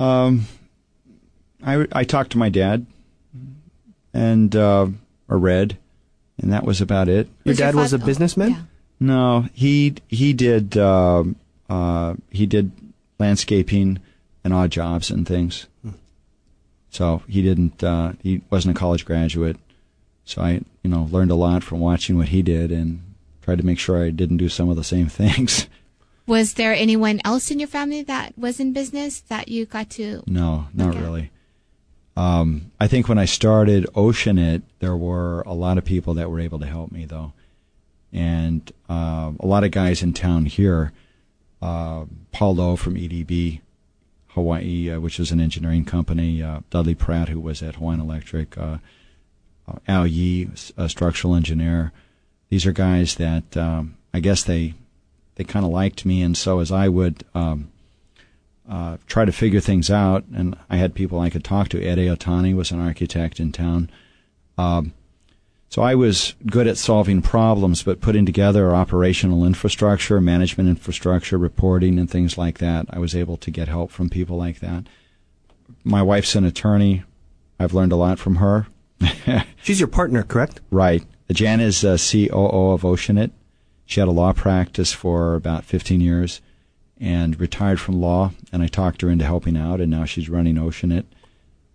Um, 0.00 0.46
I, 1.64 1.86
I 1.92 2.04
talked 2.04 2.32
to 2.32 2.38
my 2.38 2.48
dad 2.48 2.86
and 4.12 4.54
uh, 4.54 4.86
or 5.28 5.38
read, 5.38 5.78
and 6.40 6.52
that 6.52 6.64
was 6.64 6.80
about 6.80 7.08
it. 7.08 7.28
Your 7.44 7.52
Was 7.52 7.58
your 7.58 7.68
dad 7.68 7.74
was 7.74 7.92
a 7.92 7.98
fath- 7.98 8.04
oh, 8.04 8.06
businessman? 8.06 8.50
yeah. 8.50 8.62
No, 9.00 9.48
he 9.52 9.94
he 10.08 10.32
did 10.32 10.76
uh, 10.76 11.24
uh, 11.68 12.14
he 12.30 12.46
did 12.46 12.70
landscaping 13.18 13.98
and 14.44 14.52
odd 14.54 14.70
jobs 14.70 15.10
and 15.10 15.26
things. 15.26 15.66
So 16.90 17.22
he 17.26 17.42
didn't 17.42 17.82
uh, 17.82 18.12
he 18.22 18.42
wasn't 18.50 18.76
a 18.76 18.78
college 18.78 19.04
graduate. 19.04 19.56
So 20.24 20.42
I 20.42 20.60
you 20.82 20.90
know 20.90 21.08
learned 21.10 21.30
a 21.30 21.34
lot 21.36 21.64
from 21.64 21.80
watching 21.80 22.16
what 22.16 22.28
he 22.28 22.42
did 22.42 22.70
and 22.70 23.02
tried 23.42 23.58
to 23.58 23.66
make 23.66 23.78
sure 23.78 24.04
I 24.04 24.10
didn't 24.10 24.36
do 24.36 24.48
some 24.48 24.68
of 24.68 24.76
the 24.76 24.84
same 24.84 25.08
things. 25.20 25.66
Was 26.26 26.54
there 26.54 26.72
anyone 26.72 27.20
else 27.24 27.50
in 27.50 27.58
your 27.58 27.66
family 27.68 28.02
that 28.02 28.38
was 28.38 28.60
in 28.60 28.72
business 28.72 29.20
that 29.22 29.48
you 29.48 29.66
got 29.66 29.90
to? 29.90 30.22
No, 30.28 30.68
not 30.72 30.90
Okay. 30.94 31.00
really. 31.02 31.30
Um, 32.16 32.70
I 32.78 32.88
think 32.88 33.08
when 33.08 33.18
I 33.18 33.24
started 33.24 33.86
Oceanit, 33.94 34.62
there 34.80 34.96
were 34.96 35.40
a 35.42 35.54
lot 35.54 35.78
of 35.78 35.84
people 35.84 36.14
that 36.14 36.30
were 36.30 36.40
able 36.40 36.58
to 36.58 36.66
help 36.66 36.92
me, 36.92 37.04
though, 37.04 37.32
and 38.12 38.70
uh, 38.88 39.32
a 39.40 39.46
lot 39.46 39.64
of 39.64 39.70
guys 39.70 40.02
in 40.02 40.12
town 40.12 40.46
here. 40.46 40.92
Uh, 41.60 42.04
Paul 42.32 42.56
Lowe 42.56 42.76
from 42.76 42.96
EDB 42.96 43.60
Hawaii, 44.28 44.90
uh, 44.90 45.00
which 45.00 45.20
is 45.20 45.30
an 45.30 45.40
engineering 45.40 45.84
company. 45.84 46.42
Uh, 46.42 46.60
Dudley 46.70 46.94
Pratt, 46.94 47.28
who 47.28 47.40
was 47.40 47.62
at 47.62 47.76
Hawaiian 47.76 48.00
Electric. 48.00 48.58
Uh, 48.58 48.78
uh, 49.68 49.78
Al 49.86 50.06
Yee, 50.06 50.50
a 50.76 50.88
structural 50.88 51.34
engineer. 51.34 51.92
These 52.48 52.66
are 52.66 52.72
guys 52.72 53.14
that 53.16 53.56
um, 53.56 53.96
I 54.12 54.20
guess 54.20 54.42
they 54.42 54.74
they 55.36 55.44
kind 55.44 55.64
of 55.64 55.72
liked 55.72 56.04
me, 56.04 56.22
and 56.22 56.36
so 56.36 56.60
as 56.60 56.70
I 56.70 56.88
would. 56.88 57.24
Um, 57.34 57.71
uh, 58.68 58.96
try 59.06 59.24
to 59.24 59.32
figure 59.32 59.60
things 59.60 59.90
out. 59.90 60.24
And 60.34 60.56
I 60.70 60.76
had 60.76 60.94
people 60.94 61.20
I 61.20 61.30
could 61.30 61.44
talk 61.44 61.68
to. 61.70 61.82
Eddie 61.82 62.06
Otani 62.06 62.54
was 62.54 62.70
an 62.70 62.80
architect 62.80 63.40
in 63.40 63.52
town. 63.52 63.90
Um, 64.56 64.92
so 65.68 65.80
I 65.80 65.94
was 65.94 66.34
good 66.46 66.66
at 66.66 66.76
solving 66.76 67.22
problems, 67.22 67.82
but 67.82 68.02
putting 68.02 68.26
together 68.26 68.74
operational 68.74 69.46
infrastructure, 69.46 70.20
management 70.20 70.68
infrastructure, 70.68 71.38
reporting, 71.38 71.98
and 71.98 72.10
things 72.10 72.36
like 72.36 72.58
that. 72.58 72.86
I 72.90 72.98
was 72.98 73.16
able 73.16 73.38
to 73.38 73.50
get 73.50 73.68
help 73.68 73.90
from 73.90 74.10
people 74.10 74.36
like 74.36 74.60
that. 74.60 74.86
My 75.82 76.02
wife's 76.02 76.34
an 76.34 76.44
attorney. 76.44 77.04
I've 77.58 77.72
learned 77.72 77.92
a 77.92 77.96
lot 77.96 78.18
from 78.18 78.36
her. 78.36 78.66
She's 79.62 79.80
your 79.80 79.88
partner, 79.88 80.22
correct? 80.22 80.60
Right. 80.70 81.04
Jan 81.32 81.60
is 81.60 81.84
uh, 81.84 81.96
COO 81.96 82.72
of 82.72 82.82
Oceanit. 82.82 83.30
She 83.86 84.00
had 84.00 84.08
a 84.08 84.12
law 84.12 84.34
practice 84.34 84.92
for 84.92 85.34
about 85.34 85.64
15 85.64 86.02
years 86.02 86.42
and 87.02 87.38
retired 87.40 87.80
from 87.80 88.00
law. 88.00 88.30
And 88.52 88.62
I 88.62 88.68
talked 88.68 89.02
her 89.02 89.10
into 89.10 89.24
helping 89.24 89.56
out, 89.56 89.80
and 89.80 89.90
now 89.90 90.04
she's 90.04 90.30
running 90.30 90.54
Oceanit. 90.54 91.04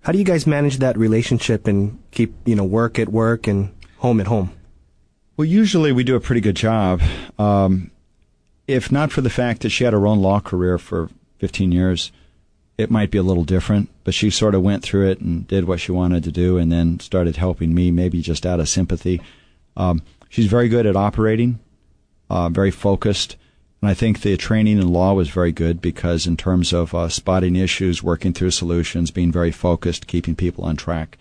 How 0.02 0.14
do 0.14 0.18
you 0.18 0.24
guys 0.24 0.48
manage 0.48 0.78
that 0.78 0.98
relationship 0.98 1.68
and 1.68 2.00
keep, 2.12 2.34
you 2.46 2.56
know, 2.56 2.64
work 2.64 2.98
at 2.98 3.10
work 3.10 3.46
and 3.46 3.76
home 3.98 4.22
at 4.22 4.28
home? 4.28 4.52
Well, 5.36 5.46
usually 5.46 5.92
we 5.92 6.06
do 6.06 6.16
a 6.16 6.22
pretty 6.22 6.40
good 6.40 6.56
job. 6.56 7.02
Um, 7.38 7.92
if 8.68 8.90
not 8.90 9.12
for 9.12 9.20
the 9.20 9.30
fact 9.30 9.62
that 9.62 9.70
she 9.70 9.84
had 9.84 9.94
her 9.94 10.08
own 10.08 10.20
law 10.20 10.40
career 10.40 10.78
for 10.78 11.10
15 11.40 11.74
years, 11.74 12.12
it 12.78 12.90
might 12.90 13.12
be 13.12 13.18
a 13.18 13.24
little 13.24 13.44
different. 13.44 13.90
But 14.06 14.14
she 14.14 14.30
sort 14.30 14.56
of 14.56 14.62
went 14.62 14.82
through 14.82 15.10
it 15.10 15.20
and 15.20 15.46
did 15.46 15.66
what 15.66 15.82
she 15.82 15.92
wanted 15.92 16.24
to 16.24 16.32
do, 16.32 16.58
and 16.58 16.72
then 16.72 17.02
started 17.02 17.36
helping 17.36 17.76
me, 17.76 17.92
maybe 17.92 18.22
just 18.22 18.46
out 18.46 18.62
of 18.62 18.70
sympathy. 18.70 19.22
Um, 19.76 20.02
she's 20.30 20.48
very 20.48 20.70
good 20.70 20.86
at 20.86 20.96
operating, 20.96 21.60
uh, 22.30 22.48
very 22.48 22.72
focused. 22.72 23.36
And 23.82 23.92
I 23.92 23.94
think 23.94 24.22
the 24.22 24.38
training 24.38 24.80
in 24.80 24.92
law 24.92 25.14
was 25.14 25.30
very 25.30 25.52
good 25.52 25.82
because, 25.82 26.26
in 26.26 26.36
terms 26.36 26.74
of 26.74 26.96
uh, 26.96 27.10
spotting 27.10 27.56
issues, 27.56 28.02
working 28.02 28.34
through 28.34 28.52
solutions, 28.52 29.12
being 29.12 29.32
very 29.32 29.52
focused, 29.52 30.08
keeping 30.08 30.36
people 30.36 30.64
on 30.64 30.76
track, 30.76 31.18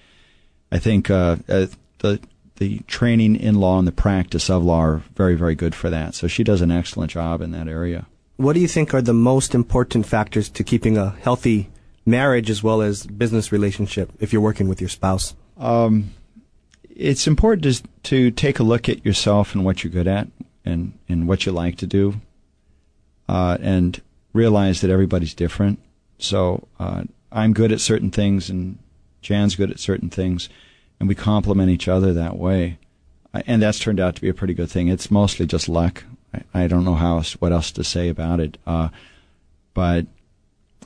I 0.72 0.78
think 0.78 1.10
uh, 1.10 1.36
uh, 1.48 1.66
the 1.98 2.20
the 2.56 2.78
training 2.86 3.36
in 3.36 3.56
law 3.56 3.78
and 3.78 3.86
the 3.86 3.92
practice 3.92 4.48
of 4.48 4.64
law 4.64 4.80
are 4.80 5.02
very, 5.14 5.34
very 5.34 5.54
good 5.54 5.74
for 5.74 5.90
that. 5.90 6.14
So 6.14 6.26
she 6.26 6.42
does 6.42 6.62
an 6.62 6.70
excellent 6.70 7.10
job 7.10 7.40
in 7.42 7.50
that 7.50 7.68
area. 7.68 8.06
What 8.36 8.54
do 8.54 8.60
you 8.60 8.68
think 8.68 8.94
are 8.94 9.02
the 9.02 9.12
most 9.12 9.54
important 9.54 10.06
factors 10.06 10.48
to 10.50 10.64
keeping 10.64 10.96
a 10.96 11.10
healthy 11.10 11.70
marriage 12.04 12.50
as 12.50 12.62
well 12.62 12.82
as 12.82 13.06
business 13.06 13.52
relationship 13.52 14.10
if 14.20 14.32
you're 14.32 14.42
working 14.42 14.68
with 14.68 14.80
your 14.80 14.90
spouse? 14.90 15.34
Um, 15.58 16.14
it's 16.88 17.26
important 17.26 17.64
to, 17.64 17.82
to 18.04 18.30
take 18.30 18.58
a 18.58 18.62
look 18.62 18.88
at 18.88 19.04
yourself 19.04 19.54
and 19.54 19.64
what 19.64 19.84
you're 19.84 19.92
good 19.92 20.08
at 20.08 20.28
and, 20.64 20.98
and 21.08 21.28
what 21.28 21.46
you 21.46 21.52
like 21.52 21.76
to 21.78 21.86
do, 21.86 22.20
uh, 23.28 23.58
and 23.60 24.00
realize 24.32 24.80
that 24.80 24.90
everybody's 24.90 25.34
different. 25.34 25.78
So 26.18 26.66
uh, 26.78 27.04
I'm 27.32 27.52
good 27.52 27.72
at 27.72 27.80
certain 27.80 28.10
things, 28.10 28.48
and 28.50 28.78
Jan's 29.22 29.56
good 29.56 29.70
at 29.70 29.80
certain 29.80 30.10
things, 30.10 30.48
and 30.98 31.08
we 31.08 31.14
complement 31.14 31.70
each 31.70 31.88
other 31.88 32.12
that 32.12 32.36
way. 32.36 32.78
And 33.46 33.60
that's 33.60 33.78
turned 33.78 34.00
out 34.00 34.14
to 34.16 34.22
be 34.22 34.28
a 34.30 34.34
pretty 34.34 34.54
good 34.54 34.70
thing. 34.70 34.88
It's 34.88 35.10
mostly 35.10 35.46
just 35.46 35.68
luck. 35.68 36.04
I, 36.32 36.64
I 36.64 36.68
don't 36.68 36.84
know 36.84 36.94
how 36.94 37.18
else, 37.18 37.34
what 37.34 37.52
else 37.52 37.70
to 37.72 37.84
say 37.84 38.08
about 38.08 38.40
it. 38.40 38.56
Uh, 38.66 38.88
but 39.74 40.06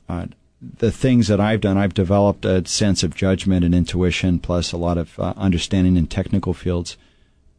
uh, 0.09 0.27
the 0.61 0.91
things 0.91 1.29
that 1.29 1.41
I've 1.41 1.61
done, 1.61 1.79
I've 1.79 1.95
developed 1.95 2.45
a 2.45 2.67
sense 2.67 3.03
of 3.03 3.15
judgment 3.15 3.65
and 3.65 3.75
intuition, 3.75 4.41
plus 4.41 4.73
a 4.73 4.77
lot 4.77 4.99
of 4.99 5.19
uh, 5.19 5.33
understanding 5.37 5.97
in 5.97 6.07
technical 6.07 6.55
fields. 6.55 6.97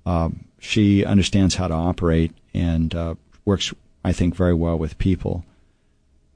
Um, 0.06 0.46
she 0.60 1.06
understands 1.06 1.56
how 1.56 1.68
to 1.68 1.74
operate 1.74 2.34
and 2.54 2.94
uh, 2.94 3.16
works, 3.46 3.74
I 4.04 4.14
think, 4.14 4.36
very 4.36 4.54
well 4.54 4.78
with 4.78 4.98
people. 4.98 5.46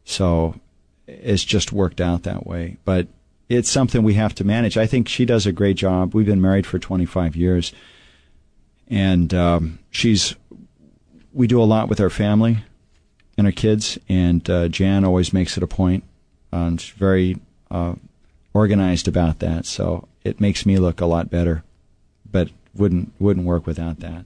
So 0.03 0.59
it's 1.07 1.43
just 1.43 1.71
worked 1.71 2.01
out 2.01 2.23
that 2.23 2.45
way. 2.45 2.77
But 2.85 3.07
it's 3.49 3.69
something 3.69 4.03
we 4.03 4.15
have 4.15 4.35
to 4.35 4.43
manage. 4.43 4.77
I 4.77 4.87
think 4.87 5.07
she 5.07 5.25
does 5.25 5.45
a 5.45 5.51
great 5.51 5.77
job. 5.77 6.13
We've 6.13 6.25
been 6.25 6.41
married 6.41 6.65
for 6.65 6.79
25 6.79 7.35
years, 7.35 7.73
and 8.87 9.33
um, 9.33 9.79
she's. 9.91 10.35
We 11.33 11.47
do 11.47 11.61
a 11.61 11.63
lot 11.63 11.89
with 11.89 11.99
our 11.99 12.09
family 12.09 12.59
and 13.37 13.45
our 13.45 13.51
kids, 13.51 13.99
and 14.07 14.49
uh, 14.49 14.69
Jan 14.69 15.03
always 15.03 15.33
makes 15.33 15.57
it 15.57 15.63
a 15.63 15.67
point. 15.67 16.05
Um, 16.53 16.77
she's 16.77 16.95
very 16.95 17.37
uh, 17.69 17.95
organized 18.53 19.09
about 19.09 19.39
that, 19.39 19.65
so 19.65 20.07
it 20.23 20.39
makes 20.39 20.65
me 20.65 20.77
look 20.77 21.01
a 21.01 21.05
lot 21.05 21.29
better. 21.29 21.63
But 22.29 22.49
wouldn't 22.73 23.13
wouldn't 23.19 23.45
work 23.45 23.67
without 23.67 23.99
that. 23.99 24.25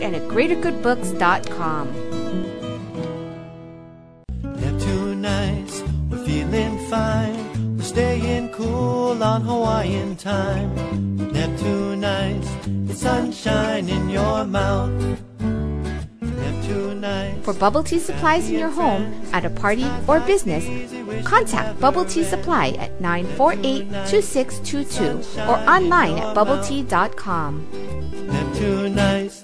and 0.00 0.14
at 0.16 0.22
greatergoodbooks.com. 0.22 1.86
Neptune 4.60 5.24
ice, 5.24 5.82
we're 6.10 6.24
feeling 6.24 6.78
fine. 6.88 7.76
We're 7.76 7.84
staying 7.84 8.50
cool 8.50 9.22
on 9.22 9.42
Hawaiian 9.42 10.16
time. 10.16 11.16
Neptune 11.32 12.04
ice, 12.04 12.48
it's 12.88 13.00
sunshine 13.00 13.88
in 13.88 14.08
your 14.08 14.44
mouth. 14.44 15.20
For 17.44 17.52
bubble 17.52 17.84
tea 17.84 17.98
supplies 17.98 18.48
in 18.48 18.58
your 18.58 18.70
home, 18.70 19.12
at 19.34 19.44
a 19.44 19.50
party, 19.50 19.86
or 20.08 20.18
business, 20.20 20.64
contact 21.24 21.78
Bubble 21.78 22.06
Tea 22.06 22.24
Supply 22.24 22.70
at 22.78 22.98
948 23.02 24.08
2622 24.08 25.42
or 25.42 25.58
online 25.68 26.16
at 26.16 26.34
bubbletea.com. 26.34 27.68
Neptune 28.28 29.43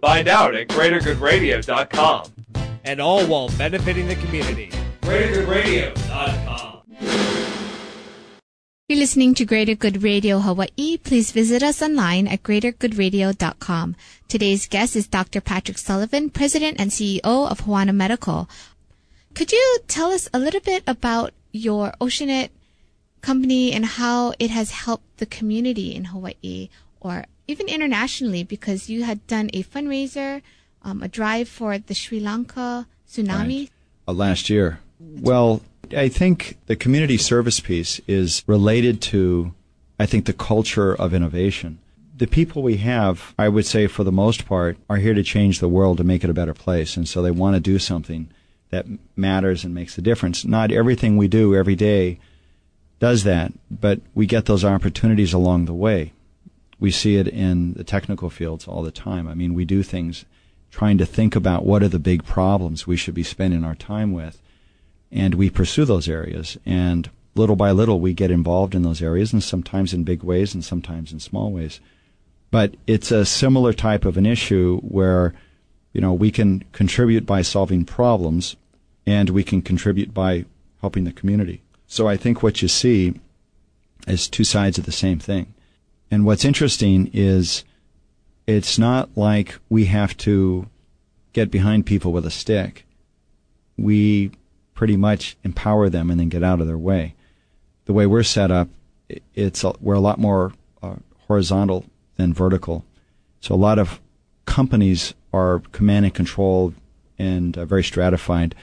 Find 0.00 0.28
out 0.28 0.54
at 0.54 0.68
greatergoodradio.com. 0.68 2.32
And 2.84 3.00
all 3.00 3.26
while 3.26 3.48
benefiting 3.58 4.06
the 4.06 4.16
community. 4.16 4.70
greatergoodradio.com. 5.02 6.82
You're 8.88 9.00
listening 9.00 9.34
to 9.34 9.44
Greater 9.44 9.74
Good 9.74 10.04
Radio 10.04 10.38
Hawaii. 10.38 10.96
Please 10.98 11.32
visit 11.32 11.60
us 11.60 11.82
online 11.82 12.28
at 12.28 12.44
greatergoodradio.com. 12.44 13.96
Today's 14.28 14.68
guest 14.68 14.94
is 14.94 15.08
Dr. 15.08 15.40
Patrick 15.40 15.76
Sullivan, 15.76 16.30
President 16.30 16.78
and 16.78 16.92
CEO 16.92 17.50
of 17.50 17.62
Hoana 17.62 17.92
Medical. 17.92 18.48
Could 19.34 19.50
you 19.50 19.78
tell 19.88 20.12
us 20.12 20.28
a 20.32 20.38
little 20.38 20.60
bit 20.60 20.84
about 20.86 21.32
your 21.50 21.94
Oceanit 22.00 22.50
company 23.22 23.72
and 23.72 23.84
how 23.84 24.34
it 24.38 24.50
has 24.50 24.70
helped 24.70 25.16
the 25.16 25.26
community 25.26 25.92
in 25.92 26.04
Hawaii 26.04 26.68
or 27.00 27.24
even 27.48 27.68
internationally 27.68 28.42
because 28.42 28.88
you 28.88 29.04
had 29.04 29.26
done 29.26 29.50
a 29.52 29.62
fundraiser, 29.62 30.42
um, 30.82 31.02
a 31.02 31.08
drive 31.08 31.48
for 31.48 31.78
the 31.78 31.94
Sri 31.94 32.20
Lanka 32.20 32.86
tsunami? 33.08 33.58
Right. 33.60 33.70
Uh, 34.08 34.12
last 34.12 34.50
year. 34.50 34.80
Well, 35.00 35.62
I 35.96 36.08
think 36.08 36.58
the 36.66 36.76
community 36.76 37.16
service 37.16 37.60
piece 37.60 38.00
is 38.06 38.42
related 38.46 39.00
to, 39.02 39.52
I 39.98 40.06
think, 40.06 40.26
the 40.26 40.32
culture 40.32 40.94
of 40.94 41.14
innovation. 41.14 41.78
The 42.16 42.26
people 42.26 42.62
we 42.62 42.78
have, 42.78 43.34
I 43.38 43.48
would 43.48 43.66
say 43.66 43.86
for 43.86 44.02
the 44.02 44.12
most 44.12 44.46
part, 44.46 44.78
are 44.88 44.96
here 44.96 45.14
to 45.14 45.22
change 45.22 45.60
the 45.60 45.68
world 45.68 45.98
to 45.98 46.04
make 46.04 46.24
it 46.24 46.30
a 46.30 46.34
better 46.34 46.54
place. 46.54 46.96
And 46.96 47.06
so 47.06 47.20
they 47.20 47.30
want 47.30 47.54
to 47.54 47.60
do 47.60 47.78
something 47.78 48.28
that 48.70 48.86
matters 49.14 49.64
and 49.64 49.74
makes 49.74 49.98
a 49.98 50.02
difference. 50.02 50.44
Not 50.44 50.72
everything 50.72 51.16
we 51.16 51.28
do 51.28 51.54
every 51.54 51.76
day 51.76 52.18
does 52.98 53.24
that, 53.24 53.52
but 53.70 54.00
we 54.14 54.26
get 54.26 54.46
those 54.46 54.64
opportunities 54.64 55.34
along 55.34 55.66
the 55.66 55.74
way. 55.74 56.12
We 56.78 56.90
see 56.90 57.16
it 57.16 57.28
in 57.28 57.74
the 57.74 57.84
technical 57.84 58.30
fields 58.30 58.68
all 58.68 58.82
the 58.82 58.90
time. 58.90 59.26
I 59.26 59.34
mean, 59.34 59.54
we 59.54 59.64
do 59.64 59.82
things 59.82 60.24
trying 60.70 60.98
to 60.98 61.06
think 61.06 61.34
about 61.34 61.64
what 61.64 61.82
are 61.82 61.88
the 61.88 61.98
big 61.98 62.24
problems 62.24 62.86
we 62.86 62.96
should 62.96 63.14
be 63.14 63.22
spending 63.22 63.64
our 63.64 63.74
time 63.74 64.12
with 64.12 64.42
and 65.10 65.34
we 65.34 65.50
pursue 65.50 65.84
those 65.84 66.08
areas. 66.08 66.56
And 66.66 67.10
little 67.34 67.56
by 67.56 67.70
little, 67.70 68.00
we 68.00 68.12
get 68.12 68.30
involved 68.30 68.74
in 68.74 68.82
those 68.82 69.02
areas, 69.02 69.32
and 69.32 69.42
sometimes 69.42 69.92
in 69.92 70.04
big 70.04 70.22
ways, 70.22 70.54
and 70.54 70.64
sometimes 70.64 71.12
in 71.12 71.20
small 71.20 71.52
ways. 71.52 71.80
But 72.50 72.74
it's 72.86 73.10
a 73.10 73.24
similar 73.24 73.72
type 73.72 74.04
of 74.04 74.16
an 74.16 74.26
issue 74.26 74.80
where, 74.80 75.34
you 75.92 76.00
know, 76.00 76.12
we 76.12 76.30
can 76.30 76.64
contribute 76.72 77.26
by 77.26 77.42
solving 77.42 77.84
problems, 77.84 78.56
and 79.06 79.30
we 79.30 79.44
can 79.44 79.62
contribute 79.62 80.12
by 80.12 80.44
helping 80.80 81.04
the 81.04 81.12
community. 81.12 81.62
So 81.86 82.08
I 82.08 82.16
think 82.16 82.42
what 82.42 82.62
you 82.62 82.68
see 82.68 83.20
is 84.06 84.28
two 84.28 84.44
sides 84.44 84.78
of 84.78 84.86
the 84.86 84.92
same 84.92 85.18
thing. 85.18 85.54
And 86.10 86.24
what's 86.24 86.44
interesting 86.44 87.10
is 87.12 87.64
it's 88.46 88.78
not 88.78 89.10
like 89.16 89.58
we 89.68 89.86
have 89.86 90.16
to 90.18 90.68
get 91.32 91.50
behind 91.50 91.86
people 91.86 92.12
with 92.12 92.24
a 92.24 92.30
stick. 92.30 92.86
We 93.76 94.30
pretty 94.74 94.96
much 94.96 95.36
empower 95.42 95.88
them 95.88 96.10
and 96.10 96.20
then 96.20 96.28
get 96.28 96.42
out 96.42 96.60
of 96.60 96.66
their 96.66 96.78
way. 96.78 97.14
The 97.86 97.92
way 97.92 98.06
we're 98.06 98.22
set 98.22 98.50
up, 98.50 98.68
it's 99.34 99.64
a, 99.64 99.72
we're 99.80 99.94
a 99.94 100.00
lot 100.00 100.18
more 100.18 100.52
uh, 100.82 100.96
horizontal 101.26 101.84
than 102.16 102.32
vertical. 102.32 102.84
So 103.40 103.54
a 103.54 103.56
lot 103.56 103.78
of 103.78 104.00
companies 104.44 105.14
are 105.32 105.60
command 105.72 106.04
and 106.04 106.14
control 106.14 106.74
and 107.18 107.56
uh, 107.56 107.64
very 107.64 107.84
stratified. 107.84 108.54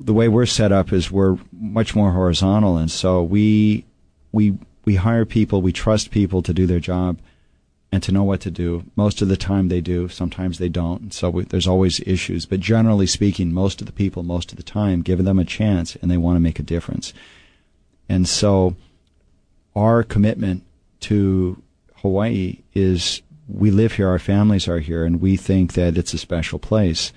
The 0.00 0.12
way 0.12 0.28
we're 0.28 0.46
set 0.46 0.72
up 0.72 0.92
is 0.92 1.10
we're 1.10 1.38
much 1.52 1.94
more 1.94 2.12
horizontal, 2.12 2.76
and 2.76 2.90
so 2.90 3.22
we 3.22 3.84
we 4.32 4.58
we 4.84 4.96
hire 4.96 5.24
people, 5.24 5.62
we 5.62 5.72
trust 5.72 6.10
people 6.10 6.42
to 6.42 6.52
do 6.52 6.66
their 6.66 6.80
job 6.80 7.18
and 7.92 8.02
to 8.02 8.12
know 8.12 8.24
what 8.24 8.40
to 8.40 8.50
do. 8.50 8.84
Most 8.96 9.22
of 9.22 9.28
the 9.28 9.36
time 9.36 9.68
they 9.68 9.80
do, 9.80 10.08
sometimes 10.08 10.58
they 10.58 10.68
don't. 10.68 11.14
So 11.14 11.30
we, 11.30 11.44
there's 11.44 11.68
always 11.68 12.00
issues. 12.00 12.44
But 12.44 12.60
generally 12.60 13.06
speaking, 13.06 13.52
most 13.52 13.80
of 13.80 13.86
the 13.86 13.92
people, 13.92 14.22
most 14.24 14.50
of 14.50 14.56
the 14.56 14.64
time, 14.64 15.02
give 15.02 15.22
them 15.22 15.38
a 15.38 15.44
chance 15.44 15.96
and 15.96 16.10
they 16.10 16.16
want 16.16 16.36
to 16.36 16.40
make 16.40 16.58
a 16.58 16.64
difference. 16.64 17.12
And 18.08 18.28
so 18.28 18.74
our 19.76 20.02
commitment 20.02 20.64
to 21.00 21.62
Hawaii 21.96 22.58
is 22.74 23.22
we 23.48 23.70
live 23.70 23.92
here, 23.92 24.08
our 24.08 24.18
families 24.18 24.66
are 24.68 24.80
here, 24.80 25.04
and 25.04 25.20
we 25.20 25.36
think 25.36 25.74
that 25.74 25.96
it's 25.96 26.14
a 26.14 26.18
special 26.18 26.58
place. 26.58 27.12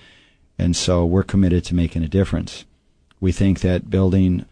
And 0.59 0.75
so 0.75 1.05
we're 1.05 1.23
committed 1.23 1.63
to 1.65 1.75
making 1.75 2.03
a 2.03 2.07
difference. 2.07 2.65
We 3.19 3.31
think 3.31 3.61
that 3.61 3.89
building 3.89 4.45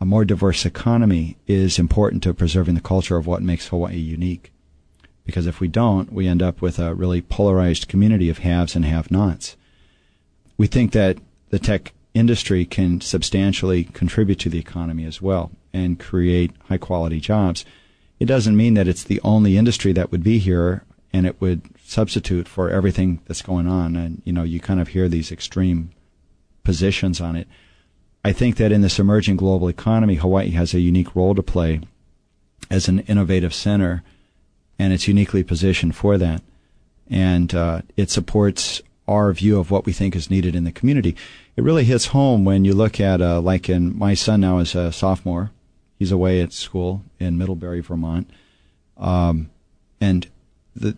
a 0.00 0.04
more 0.04 0.24
diverse 0.24 0.64
economy 0.64 1.36
is 1.46 1.78
important 1.78 2.22
to 2.22 2.34
preserving 2.34 2.74
the 2.74 2.80
culture 2.80 3.16
of 3.16 3.26
what 3.26 3.42
makes 3.42 3.68
Hawaii 3.68 3.96
unique 3.96 4.52
because 5.28 5.46
if 5.46 5.60
we 5.60 5.68
don't, 5.68 6.10
we 6.10 6.26
end 6.26 6.42
up 6.42 6.62
with 6.62 6.78
a 6.78 6.94
really 6.94 7.20
polarized 7.20 7.86
community 7.86 8.30
of 8.30 8.38
haves 8.38 8.74
and 8.74 8.82
have 8.86 9.10
nots. 9.10 9.58
We 10.56 10.66
think 10.66 10.92
that 10.92 11.18
the 11.50 11.58
tech 11.58 11.92
industry 12.14 12.64
can 12.64 13.02
substantially 13.02 13.84
contribute 13.84 14.38
to 14.38 14.48
the 14.48 14.58
economy 14.58 15.04
as 15.04 15.20
well 15.20 15.50
and 15.70 16.00
create 16.00 16.52
high 16.70 16.78
quality 16.78 17.20
jobs. 17.20 17.66
It 18.18 18.24
doesn't 18.24 18.56
mean 18.56 18.72
that 18.72 18.88
it's 18.88 19.04
the 19.04 19.20
only 19.22 19.58
industry 19.58 19.92
that 19.92 20.10
would 20.10 20.22
be 20.22 20.38
here 20.38 20.82
and 21.12 21.26
it 21.26 21.38
would 21.42 21.60
substitute 21.84 22.48
for 22.48 22.70
everything 22.70 23.20
that's 23.26 23.42
going 23.42 23.66
on. 23.66 23.96
And, 23.96 24.22
you 24.24 24.32
know, 24.32 24.44
you 24.44 24.60
kind 24.60 24.80
of 24.80 24.88
hear 24.88 25.10
these 25.10 25.30
extreme 25.30 25.90
positions 26.64 27.20
on 27.20 27.36
it. 27.36 27.48
I 28.24 28.32
think 28.32 28.56
that 28.56 28.72
in 28.72 28.80
this 28.80 28.98
emerging 28.98 29.36
global 29.36 29.68
economy, 29.68 30.16
Hawaii 30.16 30.50
has 30.50 30.74
a 30.74 30.80
unique 30.80 31.14
role 31.14 31.34
to 31.34 31.42
play 31.42 31.80
as 32.70 32.88
an 32.88 33.00
innovative 33.00 33.54
center 33.54 34.02
and 34.78 34.92
it's 34.92 35.08
uniquely 35.08 35.42
positioned 35.42 35.96
for 35.96 36.16
that. 36.18 36.42
And 37.10 37.54
uh, 37.54 37.82
it 37.96 38.10
supports 38.10 38.82
our 39.08 39.32
view 39.32 39.58
of 39.58 39.70
what 39.70 39.86
we 39.86 39.92
think 39.92 40.14
is 40.14 40.30
needed 40.30 40.54
in 40.54 40.64
the 40.64 40.72
community. 40.72 41.16
It 41.56 41.64
really 41.64 41.84
hits 41.84 42.06
home 42.06 42.44
when 42.44 42.64
you 42.64 42.74
look 42.74 43.00
at, 43.00 43.20
uh, 43.20 43.40
like, 43.40 43.68
in 43.68 43.98
my 43.98 44.14
son 44.14 44.42
now 44.42 44.58
is 44.58 44.74
a 44.74 44.92
sophomore. 44.92 45.50
He's 45.98 46.12
away 46.12 46.40
at 46.40 46.52
school 46.52 47.02
in 47.18 47.38
Middlebury, 47.38 47.80
Vermont, 47.80 48.30
um, 48.98 49.50
and 50.00 50.28
the 50.76 50.96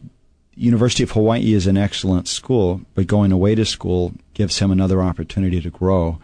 University 0.54 1.02
of 1.02 1.12
Hawaii 1.12 1.54
is 1.54 1.66
an 1.66 1.78
excellent 1.78 2.28
school, 2.28 2.82
but 2.94 3.06
going 3.06 3.32
away 3.32 3.54
to 3.54 3.64
school 3.64 4.12
gives 4.34 4.58
him 4.58 4.70
another 4.70 5.00
opportunity 5.00 5.60
to 5.60 5.70
grow, 5.70 6.18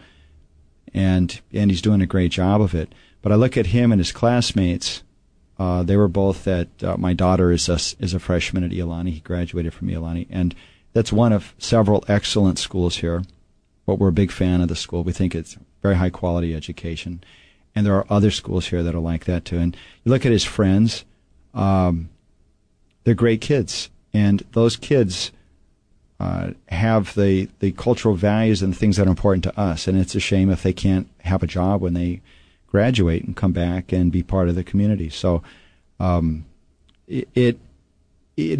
and 0.97 1.39
and 1.53 1.71
he's 1.71 1.81
doing 1.81 2.01
a 2.01 2.07
great 2.07 2.31
job 2.31 2.61
of 2.61 2.73
it. 2.73 2.93
But 3.21 3.31
I 3.31 3.35
look 3.35 3.57
at 3.57 3.67
him 3.67 3.91
and 3.91 3.99
his 3.99 4.11
classmates 4.11 5.03
uh, 5.59 5.83
they 5.83 5.97
were 5.97 6.07
both 6.07 6.47
at 6.47 6.67
uh, 6.83 6.97
my 6.97 7.13
daughter 7.13 7.51
is 7.51 7.67
a, 7.67 7.79
is 7.99 8.13
a 8.13 8.19
freshman 8.19 8.63
at 8.63 8.71
Iolani. 8.71 9.11
He 9.11 9.19
graduated 9.19 9.73
from 9.73 9.87
Iolani, 9.87 10.27
and 10.29 10.53
that's 10.93 11.11
one 11.11 11.33
of 11.33 11.55
several 11.57 12.03
excellent 12.07 12.59
schools 12.59 12.97
here. 12.97 13.23
But 13.85 13.99
we're 13.99 14.09
a 14.09 14.13
big 14.13 14.31
fan 14.31 14.61
of 14.61 14.67
the 14.67 14.75
school. 14.75 15.03
We 15.03 15.13
think 15.13 15.33
it's 15.33 15.57
very 15.81 15.95
high 15.95 16.09
quality 16.09 16.53
education, 16.53 17.23
and 17.73 17.85
there 17.85 17.95
are 17.95 18.05
other 18.09 18.31
schools 18.31 18.67
here 18.67 18.83
that 18.83 18.93
are 18.93 18.99
like 18.99 19.25
that 19.25 19.45
too. 19.45 19.57
And 19.57 19.75
you 20.03 20.11
look 20.11 20.25
at 20.25 20.31
his 20.31 20.43
friends; 20.43 21.05
um, 21.53 22.09
they're 23.03 23.15
great 23.15 23.41
kids, 23.41 23.89
and 24.13 24.43
those 24.51 24.75
kids 24.75 25.31
uh, 26.19 26.51
have 26.69 27.13
the 27.15 27.49
the 27.59 27.71
cultural 27.73 28.15
values 28.15 28.61
and 28.61 28.75
things 28.75 28.97
that 28.97 29.07
are 29.07 29.09
important 29.09 29.43
to 29.43 29.59
us. 29.59 29.87
And 29.87 29.97
it's 29.97 30.15
a 30.15 30.19
shame 30.19 30.49
if 30.49 30.63
they 30.63 30.73
can't 30.73 31.07
have 31.21 31.43
a 31.43 31.47
job 31.47 31.81
when 31.81 31.93
they 31.93 32.21
graduate 32.67 33.23
and 33.23 33.35
come 33.35 33.51
back 33.51 33.91
and 33.91 34.11
be 34.11 34.23
part 34.23 34.49
of 34.49 34.55
the 34.55 34.63
community. 34.63 35.09
So 35.09 35.43
um, 35.99 36.45
it, 37.07 37.27
it 37.35 37.59
it 38.35 38.59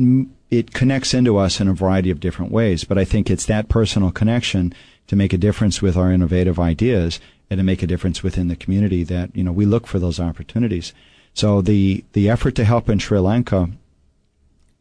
it 0.49 0.73
connects 0.73 1.13
into 1.13 1.37
us 1.37 1.59
in 1.59 1.67
a 1.67 1.73
variety 1.73 2.09
of 2.09 2.19
different 2.19 2.51
ways. 2.51 2.83
But 2.83 2.97
I 2.97 3.05
think 3.05 3.29
it's 3.29 3.45
that 3.47 3.69
personal 3.69 4.11
connection 4.11 4.73
to 5.07 5.15
make 5.15 5.33
a 5.33 5.37
difference 5.37 5.81
with 5.81 5.97
our 5.97 6.11
innovative 6.11 6.59
ideas 6.59 7.19
and 7.49 7.57
to 7.57 7.63
make 7.63 7.81
a 7.81 7.87
difference 7.87 8.23
within 8.23 8.47
the 8.47 8.55
community 8.55 9.03
that 9.03 9.35
you 9.35 9.43
know 9.43 9.51
we 9.51 9.65
look 9.65 9.87
for 9.87 9.99
those 9.99 10.19
opportunities. 10.19 10.93
So 11.33 11.61
the 11.61 12.03
the 12.13 12.29
effort 12.29 12.55
to 12.55 12.65
help 12.65 12.89
in 12.89 12.99
Sri 12.99 13.19
Lanka 13.19 13.69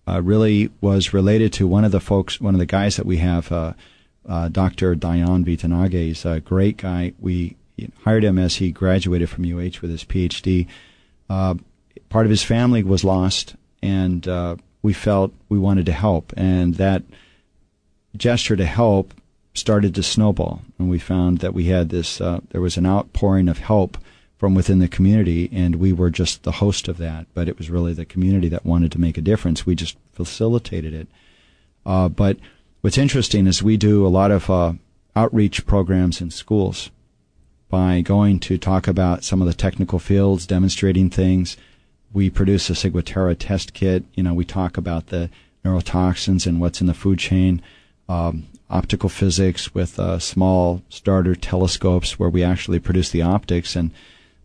uh, 0.07 0.23
really 0.23 0.71
was 0.81 1.12
related 1.12 1.53
to 1.55 1.66
one 1.66 1.85
of 1.85 1.92
the 1.92 2.01
folks, 2.01 2.40
one 2.40 2.55
of 2.55 2.61
the 2.61 2.66
guys 2.66 2.97
that 2.97 3.07
we 3.07 3.19
have, 3.19 3.51
uh, 3.51 3.73
uh, 4.29 4.49
Dr. 4.49 4.95
Dayan 4.95 5.45
Vitanage. 5.45 5.92
He's 5.92 6.25
a 6.25 6.40
great 6.40 6.77
guy. 6.77 7.12
We 7.19 7.57
hired 8.05 8.25
him 8.25 8.38
as 8.38 8.57
he 8.57 8.71
graduated 8.71 9.29
from 9.29 9.45
UH 9.45 9.81
with 9.83 9.90
his 9.90 10.05
PhD. 10.05 10.66
Uh, 11.29 11.55
part 12.09 12.27
of 12.27 12.31
his 12.31 12.42
family 12.42 12.83
was 12.83 13.05
lost, 13.05 13.57
and 13.83 14.27
uh, 14.27 14.57
we 14.83 14.92
felt 14.92 15.33
we 15.49 15.59
wanted 15.59 15.87
to 15.87 15.92
help, 15.92 16.33
and 16.37 16.75
that 16.77 17.03
gesture 18.16 18.57
to 18.57 18.64
help 18.64 19.12
started 19.55 19.95
to 19.95 20.03
snowball, 20.03 20.62
and 20.79 20.88
we 20.88 20.99
found 20.99 21.38
that 21.38 21.55
we 21.55 21.64
had 21.64 21.88
this. 21.88 22.21
Uh, 22.21 22.40
there 22.51 22.61
was 22.61 22.77
an 22.77 22.87
outpouring 22.87 23.49
of 23.49 23.59
help 23.59 23.99
from 24.38 24.55
within 24.55 24.79
the 24.79 24.88
community, 24.88 25.49
and 25.53 25.77
we 25.77 25.92
were 25.92 26.11
just 26.11 26.42
the 26.42 26.53
host 26.53 26.88
of 26.88 26.99
that. 26.99 27.27
But 27.35 27.49
it 27.49 27.59
was 27.59 27.70
really 27.70 27.94
the 27.94 28.05
community 28.05 28.49
that 28.49 28.66
wanted 28.66 28.92
to 28.92 29.01
make 29.01 29.16
a 29.16 29.22
difference. 29.22 29.64
We 29.64 29.75
just 29.75 29.96
facilitated 30.12 30.92
it. 30.92 31.09
Uh, 31.85 32.09
but 32.09 32.38
what's 32.81 32.99
interesting 32.99 33.46
is 33.46 33.62
we 33.62 33.77
do 33.77 34.07
a 34.07 34.09
lot 34.09 34.31
of 34.31 34.51
uh, 34.51 34.75
outreach 35.14 35.66
programs 35.66 36.20
in 36.20 36.31
schools 36.31 36.90
by 37.68 38.01
going 38.01 38.38
to 38.40 38.59
talk 38.59 38.87
about 38.87 39.25
some 39.25 39.40
of 39.40 39.49
the 39.49 39.55
technical 39.55 39.99
fields, 39.99 40.46
demonstrating 40.46 41.11
things. 41.11 41.57
We 42.12 42.31
produce 42.31 42.70
a 42.70 42.75
Ciguatera 42.75 43.37
test 43.38 43.72
kit. 43.72 44.05
You 44.14 44.22
know, 44.22 44.35
we 44.35 44.44
talk 44.44 44.77
about 44.77 45.09
the 45.09 45.31
neurotoxins 45.64 46.46
and 46.46 46.61
what's 46.61 46.81
in 46.81 46.87
the 46.87 46.94
food 46.94 47.18
chain. 47.18 47.62
Um, 48.09 48.46
optical 48.70 49.09
physics 49.09 49.75
with 49.75 49.99
uh, 49.99 50.18
small 50.18 50.83
starter 50.88 51.35
telescopes 51.35 52.18
where 52.18 52.31
we 52.31 52.42
actually 52.42 52.79
produce 52.79 53.11
the 53.11 53.22
optics 53.22 53.75
and 53.77 53.90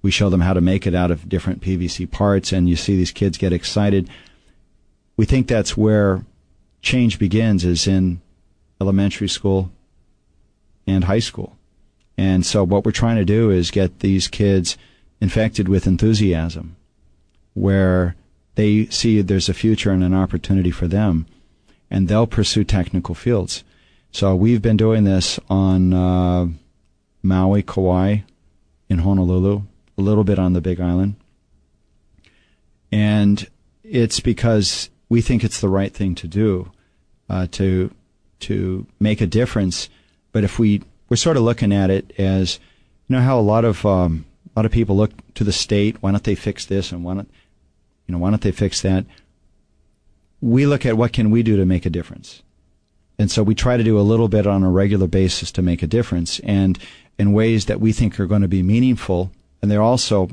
we 0.02 0.12
show 0.12 0.30
them 0.30 0.42
how 0.42 0.54
to 0.54 0.62
make 0.62 0.88
it 0.88 0.96
out 0.96 1.12
of 1.12 1.30
different 1.30 1.62
PVC 1.62 2.10
parts, 2.10 2.52
and 2.52 2.68
you 2.68 2.76
see 2.76 2.96
these 2.96 3.12
kids 3.12 3.38
get 3.38 3.54
excited. 3.54 4.10
We 5.16 5.26
think 5.26 5.48
that's 5.48 5.78
where 5.78 6.26
change 6.82 7.20
begins, 7.20 7.64
is 7.64 7.88
in 7.88 8.22
elementary 8.80 9.30
school 9.30 9.72
and 10.88 11.04
high 11.04 11.20
school. 11.20 11.58
And 12.18 12.46
so, 12.46 12.64
what 12.64 12.84
we're 12.84 12.92
trying 12.92 13.18
to 13.18 13.26
do 13.26 13.50
is 13.52 13.72
get 13.72 14.00
these 14.00 14.28
kids 14.28 14.78
infected 15.20 15.68
with 15.68 15.88
enthusiasm, 15.88 16.76
where 17.54 18.16
they 18.56 18.88
see 18.88 19.22
there's 19.22 19.50
a 19.50 19.54
future 19.54 19.92
and 19.92 20.04
an 20.04 20.14
opportunity 20.14 20.72
for 20.72 20.88
them, 20.88 21.26
and 21.90 22.08
they'll 22.08 22.28
pursue 22.28 22.64
technical 22.64 23.16
fields. 23.16 23.64
So, 24.12 24.36
we've 24.36 24.62
been 24.62 24.78
doing 24.78 25.04
this 25.04 25.40
on 25.50 25.94
uh, 25.94 26.48
Maui, 27.22 27.64
Kauai, 27.64 28.22
in 28.90 29.00
Honolulu, 29.00 29.62
a 30.02 30.04
little 30.04 30.24
bit 30.24 30.40
on 30.40 30.54
the 30.54 30.62
Big 30.62 30.82
Island. 30.82 31.16
And 32.92 33.48
it's 33.84 34.20
because 34.20 34.90
we 35.08 35.22
think 35.22 35.44
it's 35.44 35.62
the 35.62 35.70
right 35.70 35.94
thing 35.94 36.16
to 36.16 36.28
do 36.28 36.72
uh, 37.30 37.48
to 37.52 37.94
to 38.42 38.88
make 39.00 39.22
a 39.22 39.28
difference. 39.28 39.90
But 40.32 40.44
if 40.44 40.60
we 40.60 40.82
we're 41.08 41.18
sort 41.18 41.38
of 41.38 41.44
looking 41.44 41.74
at 41.74 41.90
it 41.90 42.12
as 42.18 42.60
you 43.08 43.16
know 43.16 43.22
how 43.22 43.40
a 43.40 43.42
lot 43.42 43.66
of 43.66 43.86
um, 43.86 44.26
a 44.56 44.60
lot 44.60 44.66
of 44.66 44.72
people 44.72 44.98
look 44.98 45.12
to 45.36 45.44
the 45.44 45.52
state. 45.52 45.98
Why 46.02 46.12
don't 46.12 46.24
they 46.24 46.36
fix 46.36 46.66
this 46.66 46.92
and 46.92 47.04
why 47.04 47.16
don't 47.16 47.30
you 48.08 48.14
know 48.14 48.18
why 48.18 48.30
don't 48.30 48.42
they 48.42 48.52
fix 48.52 48.82
that? 48.82 49.06
We 50.42 50.66
look 50.66 50.86
at 50.86 50.98
what 50.98 51.14
can 51.14 51.30
we 51.30 51.44
do 51.44 51.56
to 51.58 51.66
make 51.66 51.86
a 51.86 51.90
difference, 51.90 52.42
and 53.20 53.30
so 53.30 53.44
we 53.44 53.54
try 53.54 53.78
to 53.78 53.84
do 53.84 54.00
a 54.00 54.02
little 54.02 54.28
bit 54.28 54.48
on 54.48 54.64
a 54.64 54.72
regular 54.72 55.08
basis 55.08 55.52
to 55.54 55.62
make 55.62 55.84
a 55.84 55.88
difference, 55.88 56.40
and 56.40 56.80
in 57.20 57.34
ways 57.34 57.66
that 57.66 57.80
we 57.80 57.92
think 57.92 58.20
are 58.20 58.26
going 58.26 58.42
to 58.42 58.48
be 58.48 58.64
meaningful 58.64 59.32
and 59.62 59.70
they 59.70 59.78
also 59.78 60.30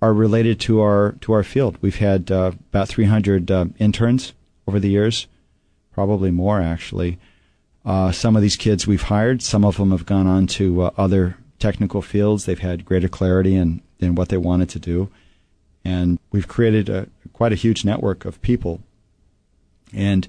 are 0.00 0.12
related 0.12 0.58
to 0.60 0.80
our 0.80 1.12
to 1.20 1.32
our 1.32 1.44
field. 1.44 1.78
We've 1.80 1.96
had 1.96 2.30
uh, 2.30 2.52
about 2.70 2.88
300 2.88 3.50
uh, 3.50 3.66
interns 3.78 4.32
over 4.66 4.80
the 4.80 4.90
years, 4.90 5.26
probably 5.92 6.30
more 6.30 6.60
actually. 6.60 7.18
Uh, 7.84 8.12
some 8.12 8.36
of 8.36 8.42
these 8.42 8.56
kids 8.56 8.86
we've 8.86 9.02
hired, 9.02 9.42
some 9.42 9.64
of 9.64 9.76
them 9.76 9.90
have 9.90 10.06
gone 10.06 10.26
on 10.26 10.46
to 10.46 10.82
uh, 10.82 10.90
other 10.96 11.36
technical 11.58 12.02
fields. 12.02 12.44
They've 12.44 12.58
had 12.58 12.84
greater 12.84 13.08
clarity 13.08 13.56
in, 13.56 13.82
in 13.98 14.14
what 14.14 14.28
they 14.28 14.36
wanted 14.36 14.68
to 14.70 14.78
do, 14.78 15.10
and 15.84 16.18
we've 16.30 16.46
created 16.46 16.88
a, 16.88 17.08
quite 17.32 17.52
a 17.52 17.56
huge 17.56 17.84
network 17.84 18.24
of 18.24 18.40
people. 18.42 18.80
And 19.92 20.26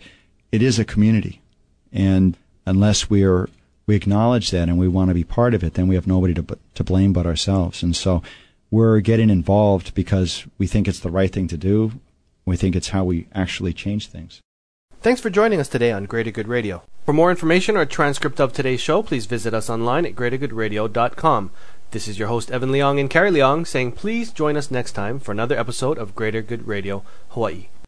it 0.52 0.62
is 0.62 0.80
a 0.80 0.86
community, 0.86 1.42
and 1.92 2.38
unless 2.66 3.10
we 3.10 3.24
are 3.24 3.50
we 3.86 3.96
acknowledge 3.96 4.52
that 4.52 4.70
and 4.70 4.78
we 4.78 4.88
want 4.88 5.10
to 5.10 5.14
be 5.14 5.24
part 5.24 5.54
of 5.54 5.64
it, 5.64 5.74
then 5.74 5.88
we 5.88 5.96
have 5.96 6.08
nobody 6.08 6.34
to, 6.34 6.46
to 6.76 6.84
blame 6.84 7.14
but 7.14 7.26
ourselves. 7.26 7.84
And 7.84 7.96
so 7.96 8.22
we're 8.72 9.02
getting 9.02 9.30
involved 9.30 9.94
because 9.94 10.46
we 10.58 10.68
think 10.68 10.88
it's 10.88 11.00
the 11.00 11.12
right 11.12 11.32
thing 11.32 11.48
to 11.50 11.58
do. 11.58 11.94
We 12.46 12.58
think 12.58 12.76
it's 12.76 12.90
how 12.90 13.04
we 13.04 13.28
actually 13.34 13.74
change 13.74 14.08
things. 14.08 14.42
Thanks 15.02 15.22
for 15.22 15.30
joining 15.30 15.60
us 15.60 15.68
today 15.68 15.92
on 15.92 16.06
Greater 16.06 16.32
Good 16.32 16.48
Radio. 16.48 16.82
For 17.06 17.14
more 17.14 17.30
information 17.30 17.76
or 17.76 17.82
a 17.82 17.86
transcript 17.86 18.40
of 18.40 18.54
today's 18.54 18.80
show, 18.80 19.04
please 19.04 19.26
visit 19.26 19.54
us 19.54 19.70
online 19.70 20.06
at 20.06 20.16
greatergoodradio.com. 20.16 21.52
This 21.92 22.08
is 22.08 22.18
your 22.18 22.30
host, 22.30 22.50
Evan 22.50 22.70
Leong 22.70 23.00
and 23.00 23.10
Carrie 23.10 23.30
Leong, 23.30 23.68
saying 23.68 23.92
please 23.92 24.32
join 24.32 24.56
us 24.56 24.72
next 24.72 24.94
time 24.94 25.20
for 25.20 25.32
another 25.32 25.60
episode 25.60 25.98
of 25.98 26.16
Greater 26.16 26.42
Good 26.42 26.68
Radio 26.68 27.04
Hawaii. 27.30 27.68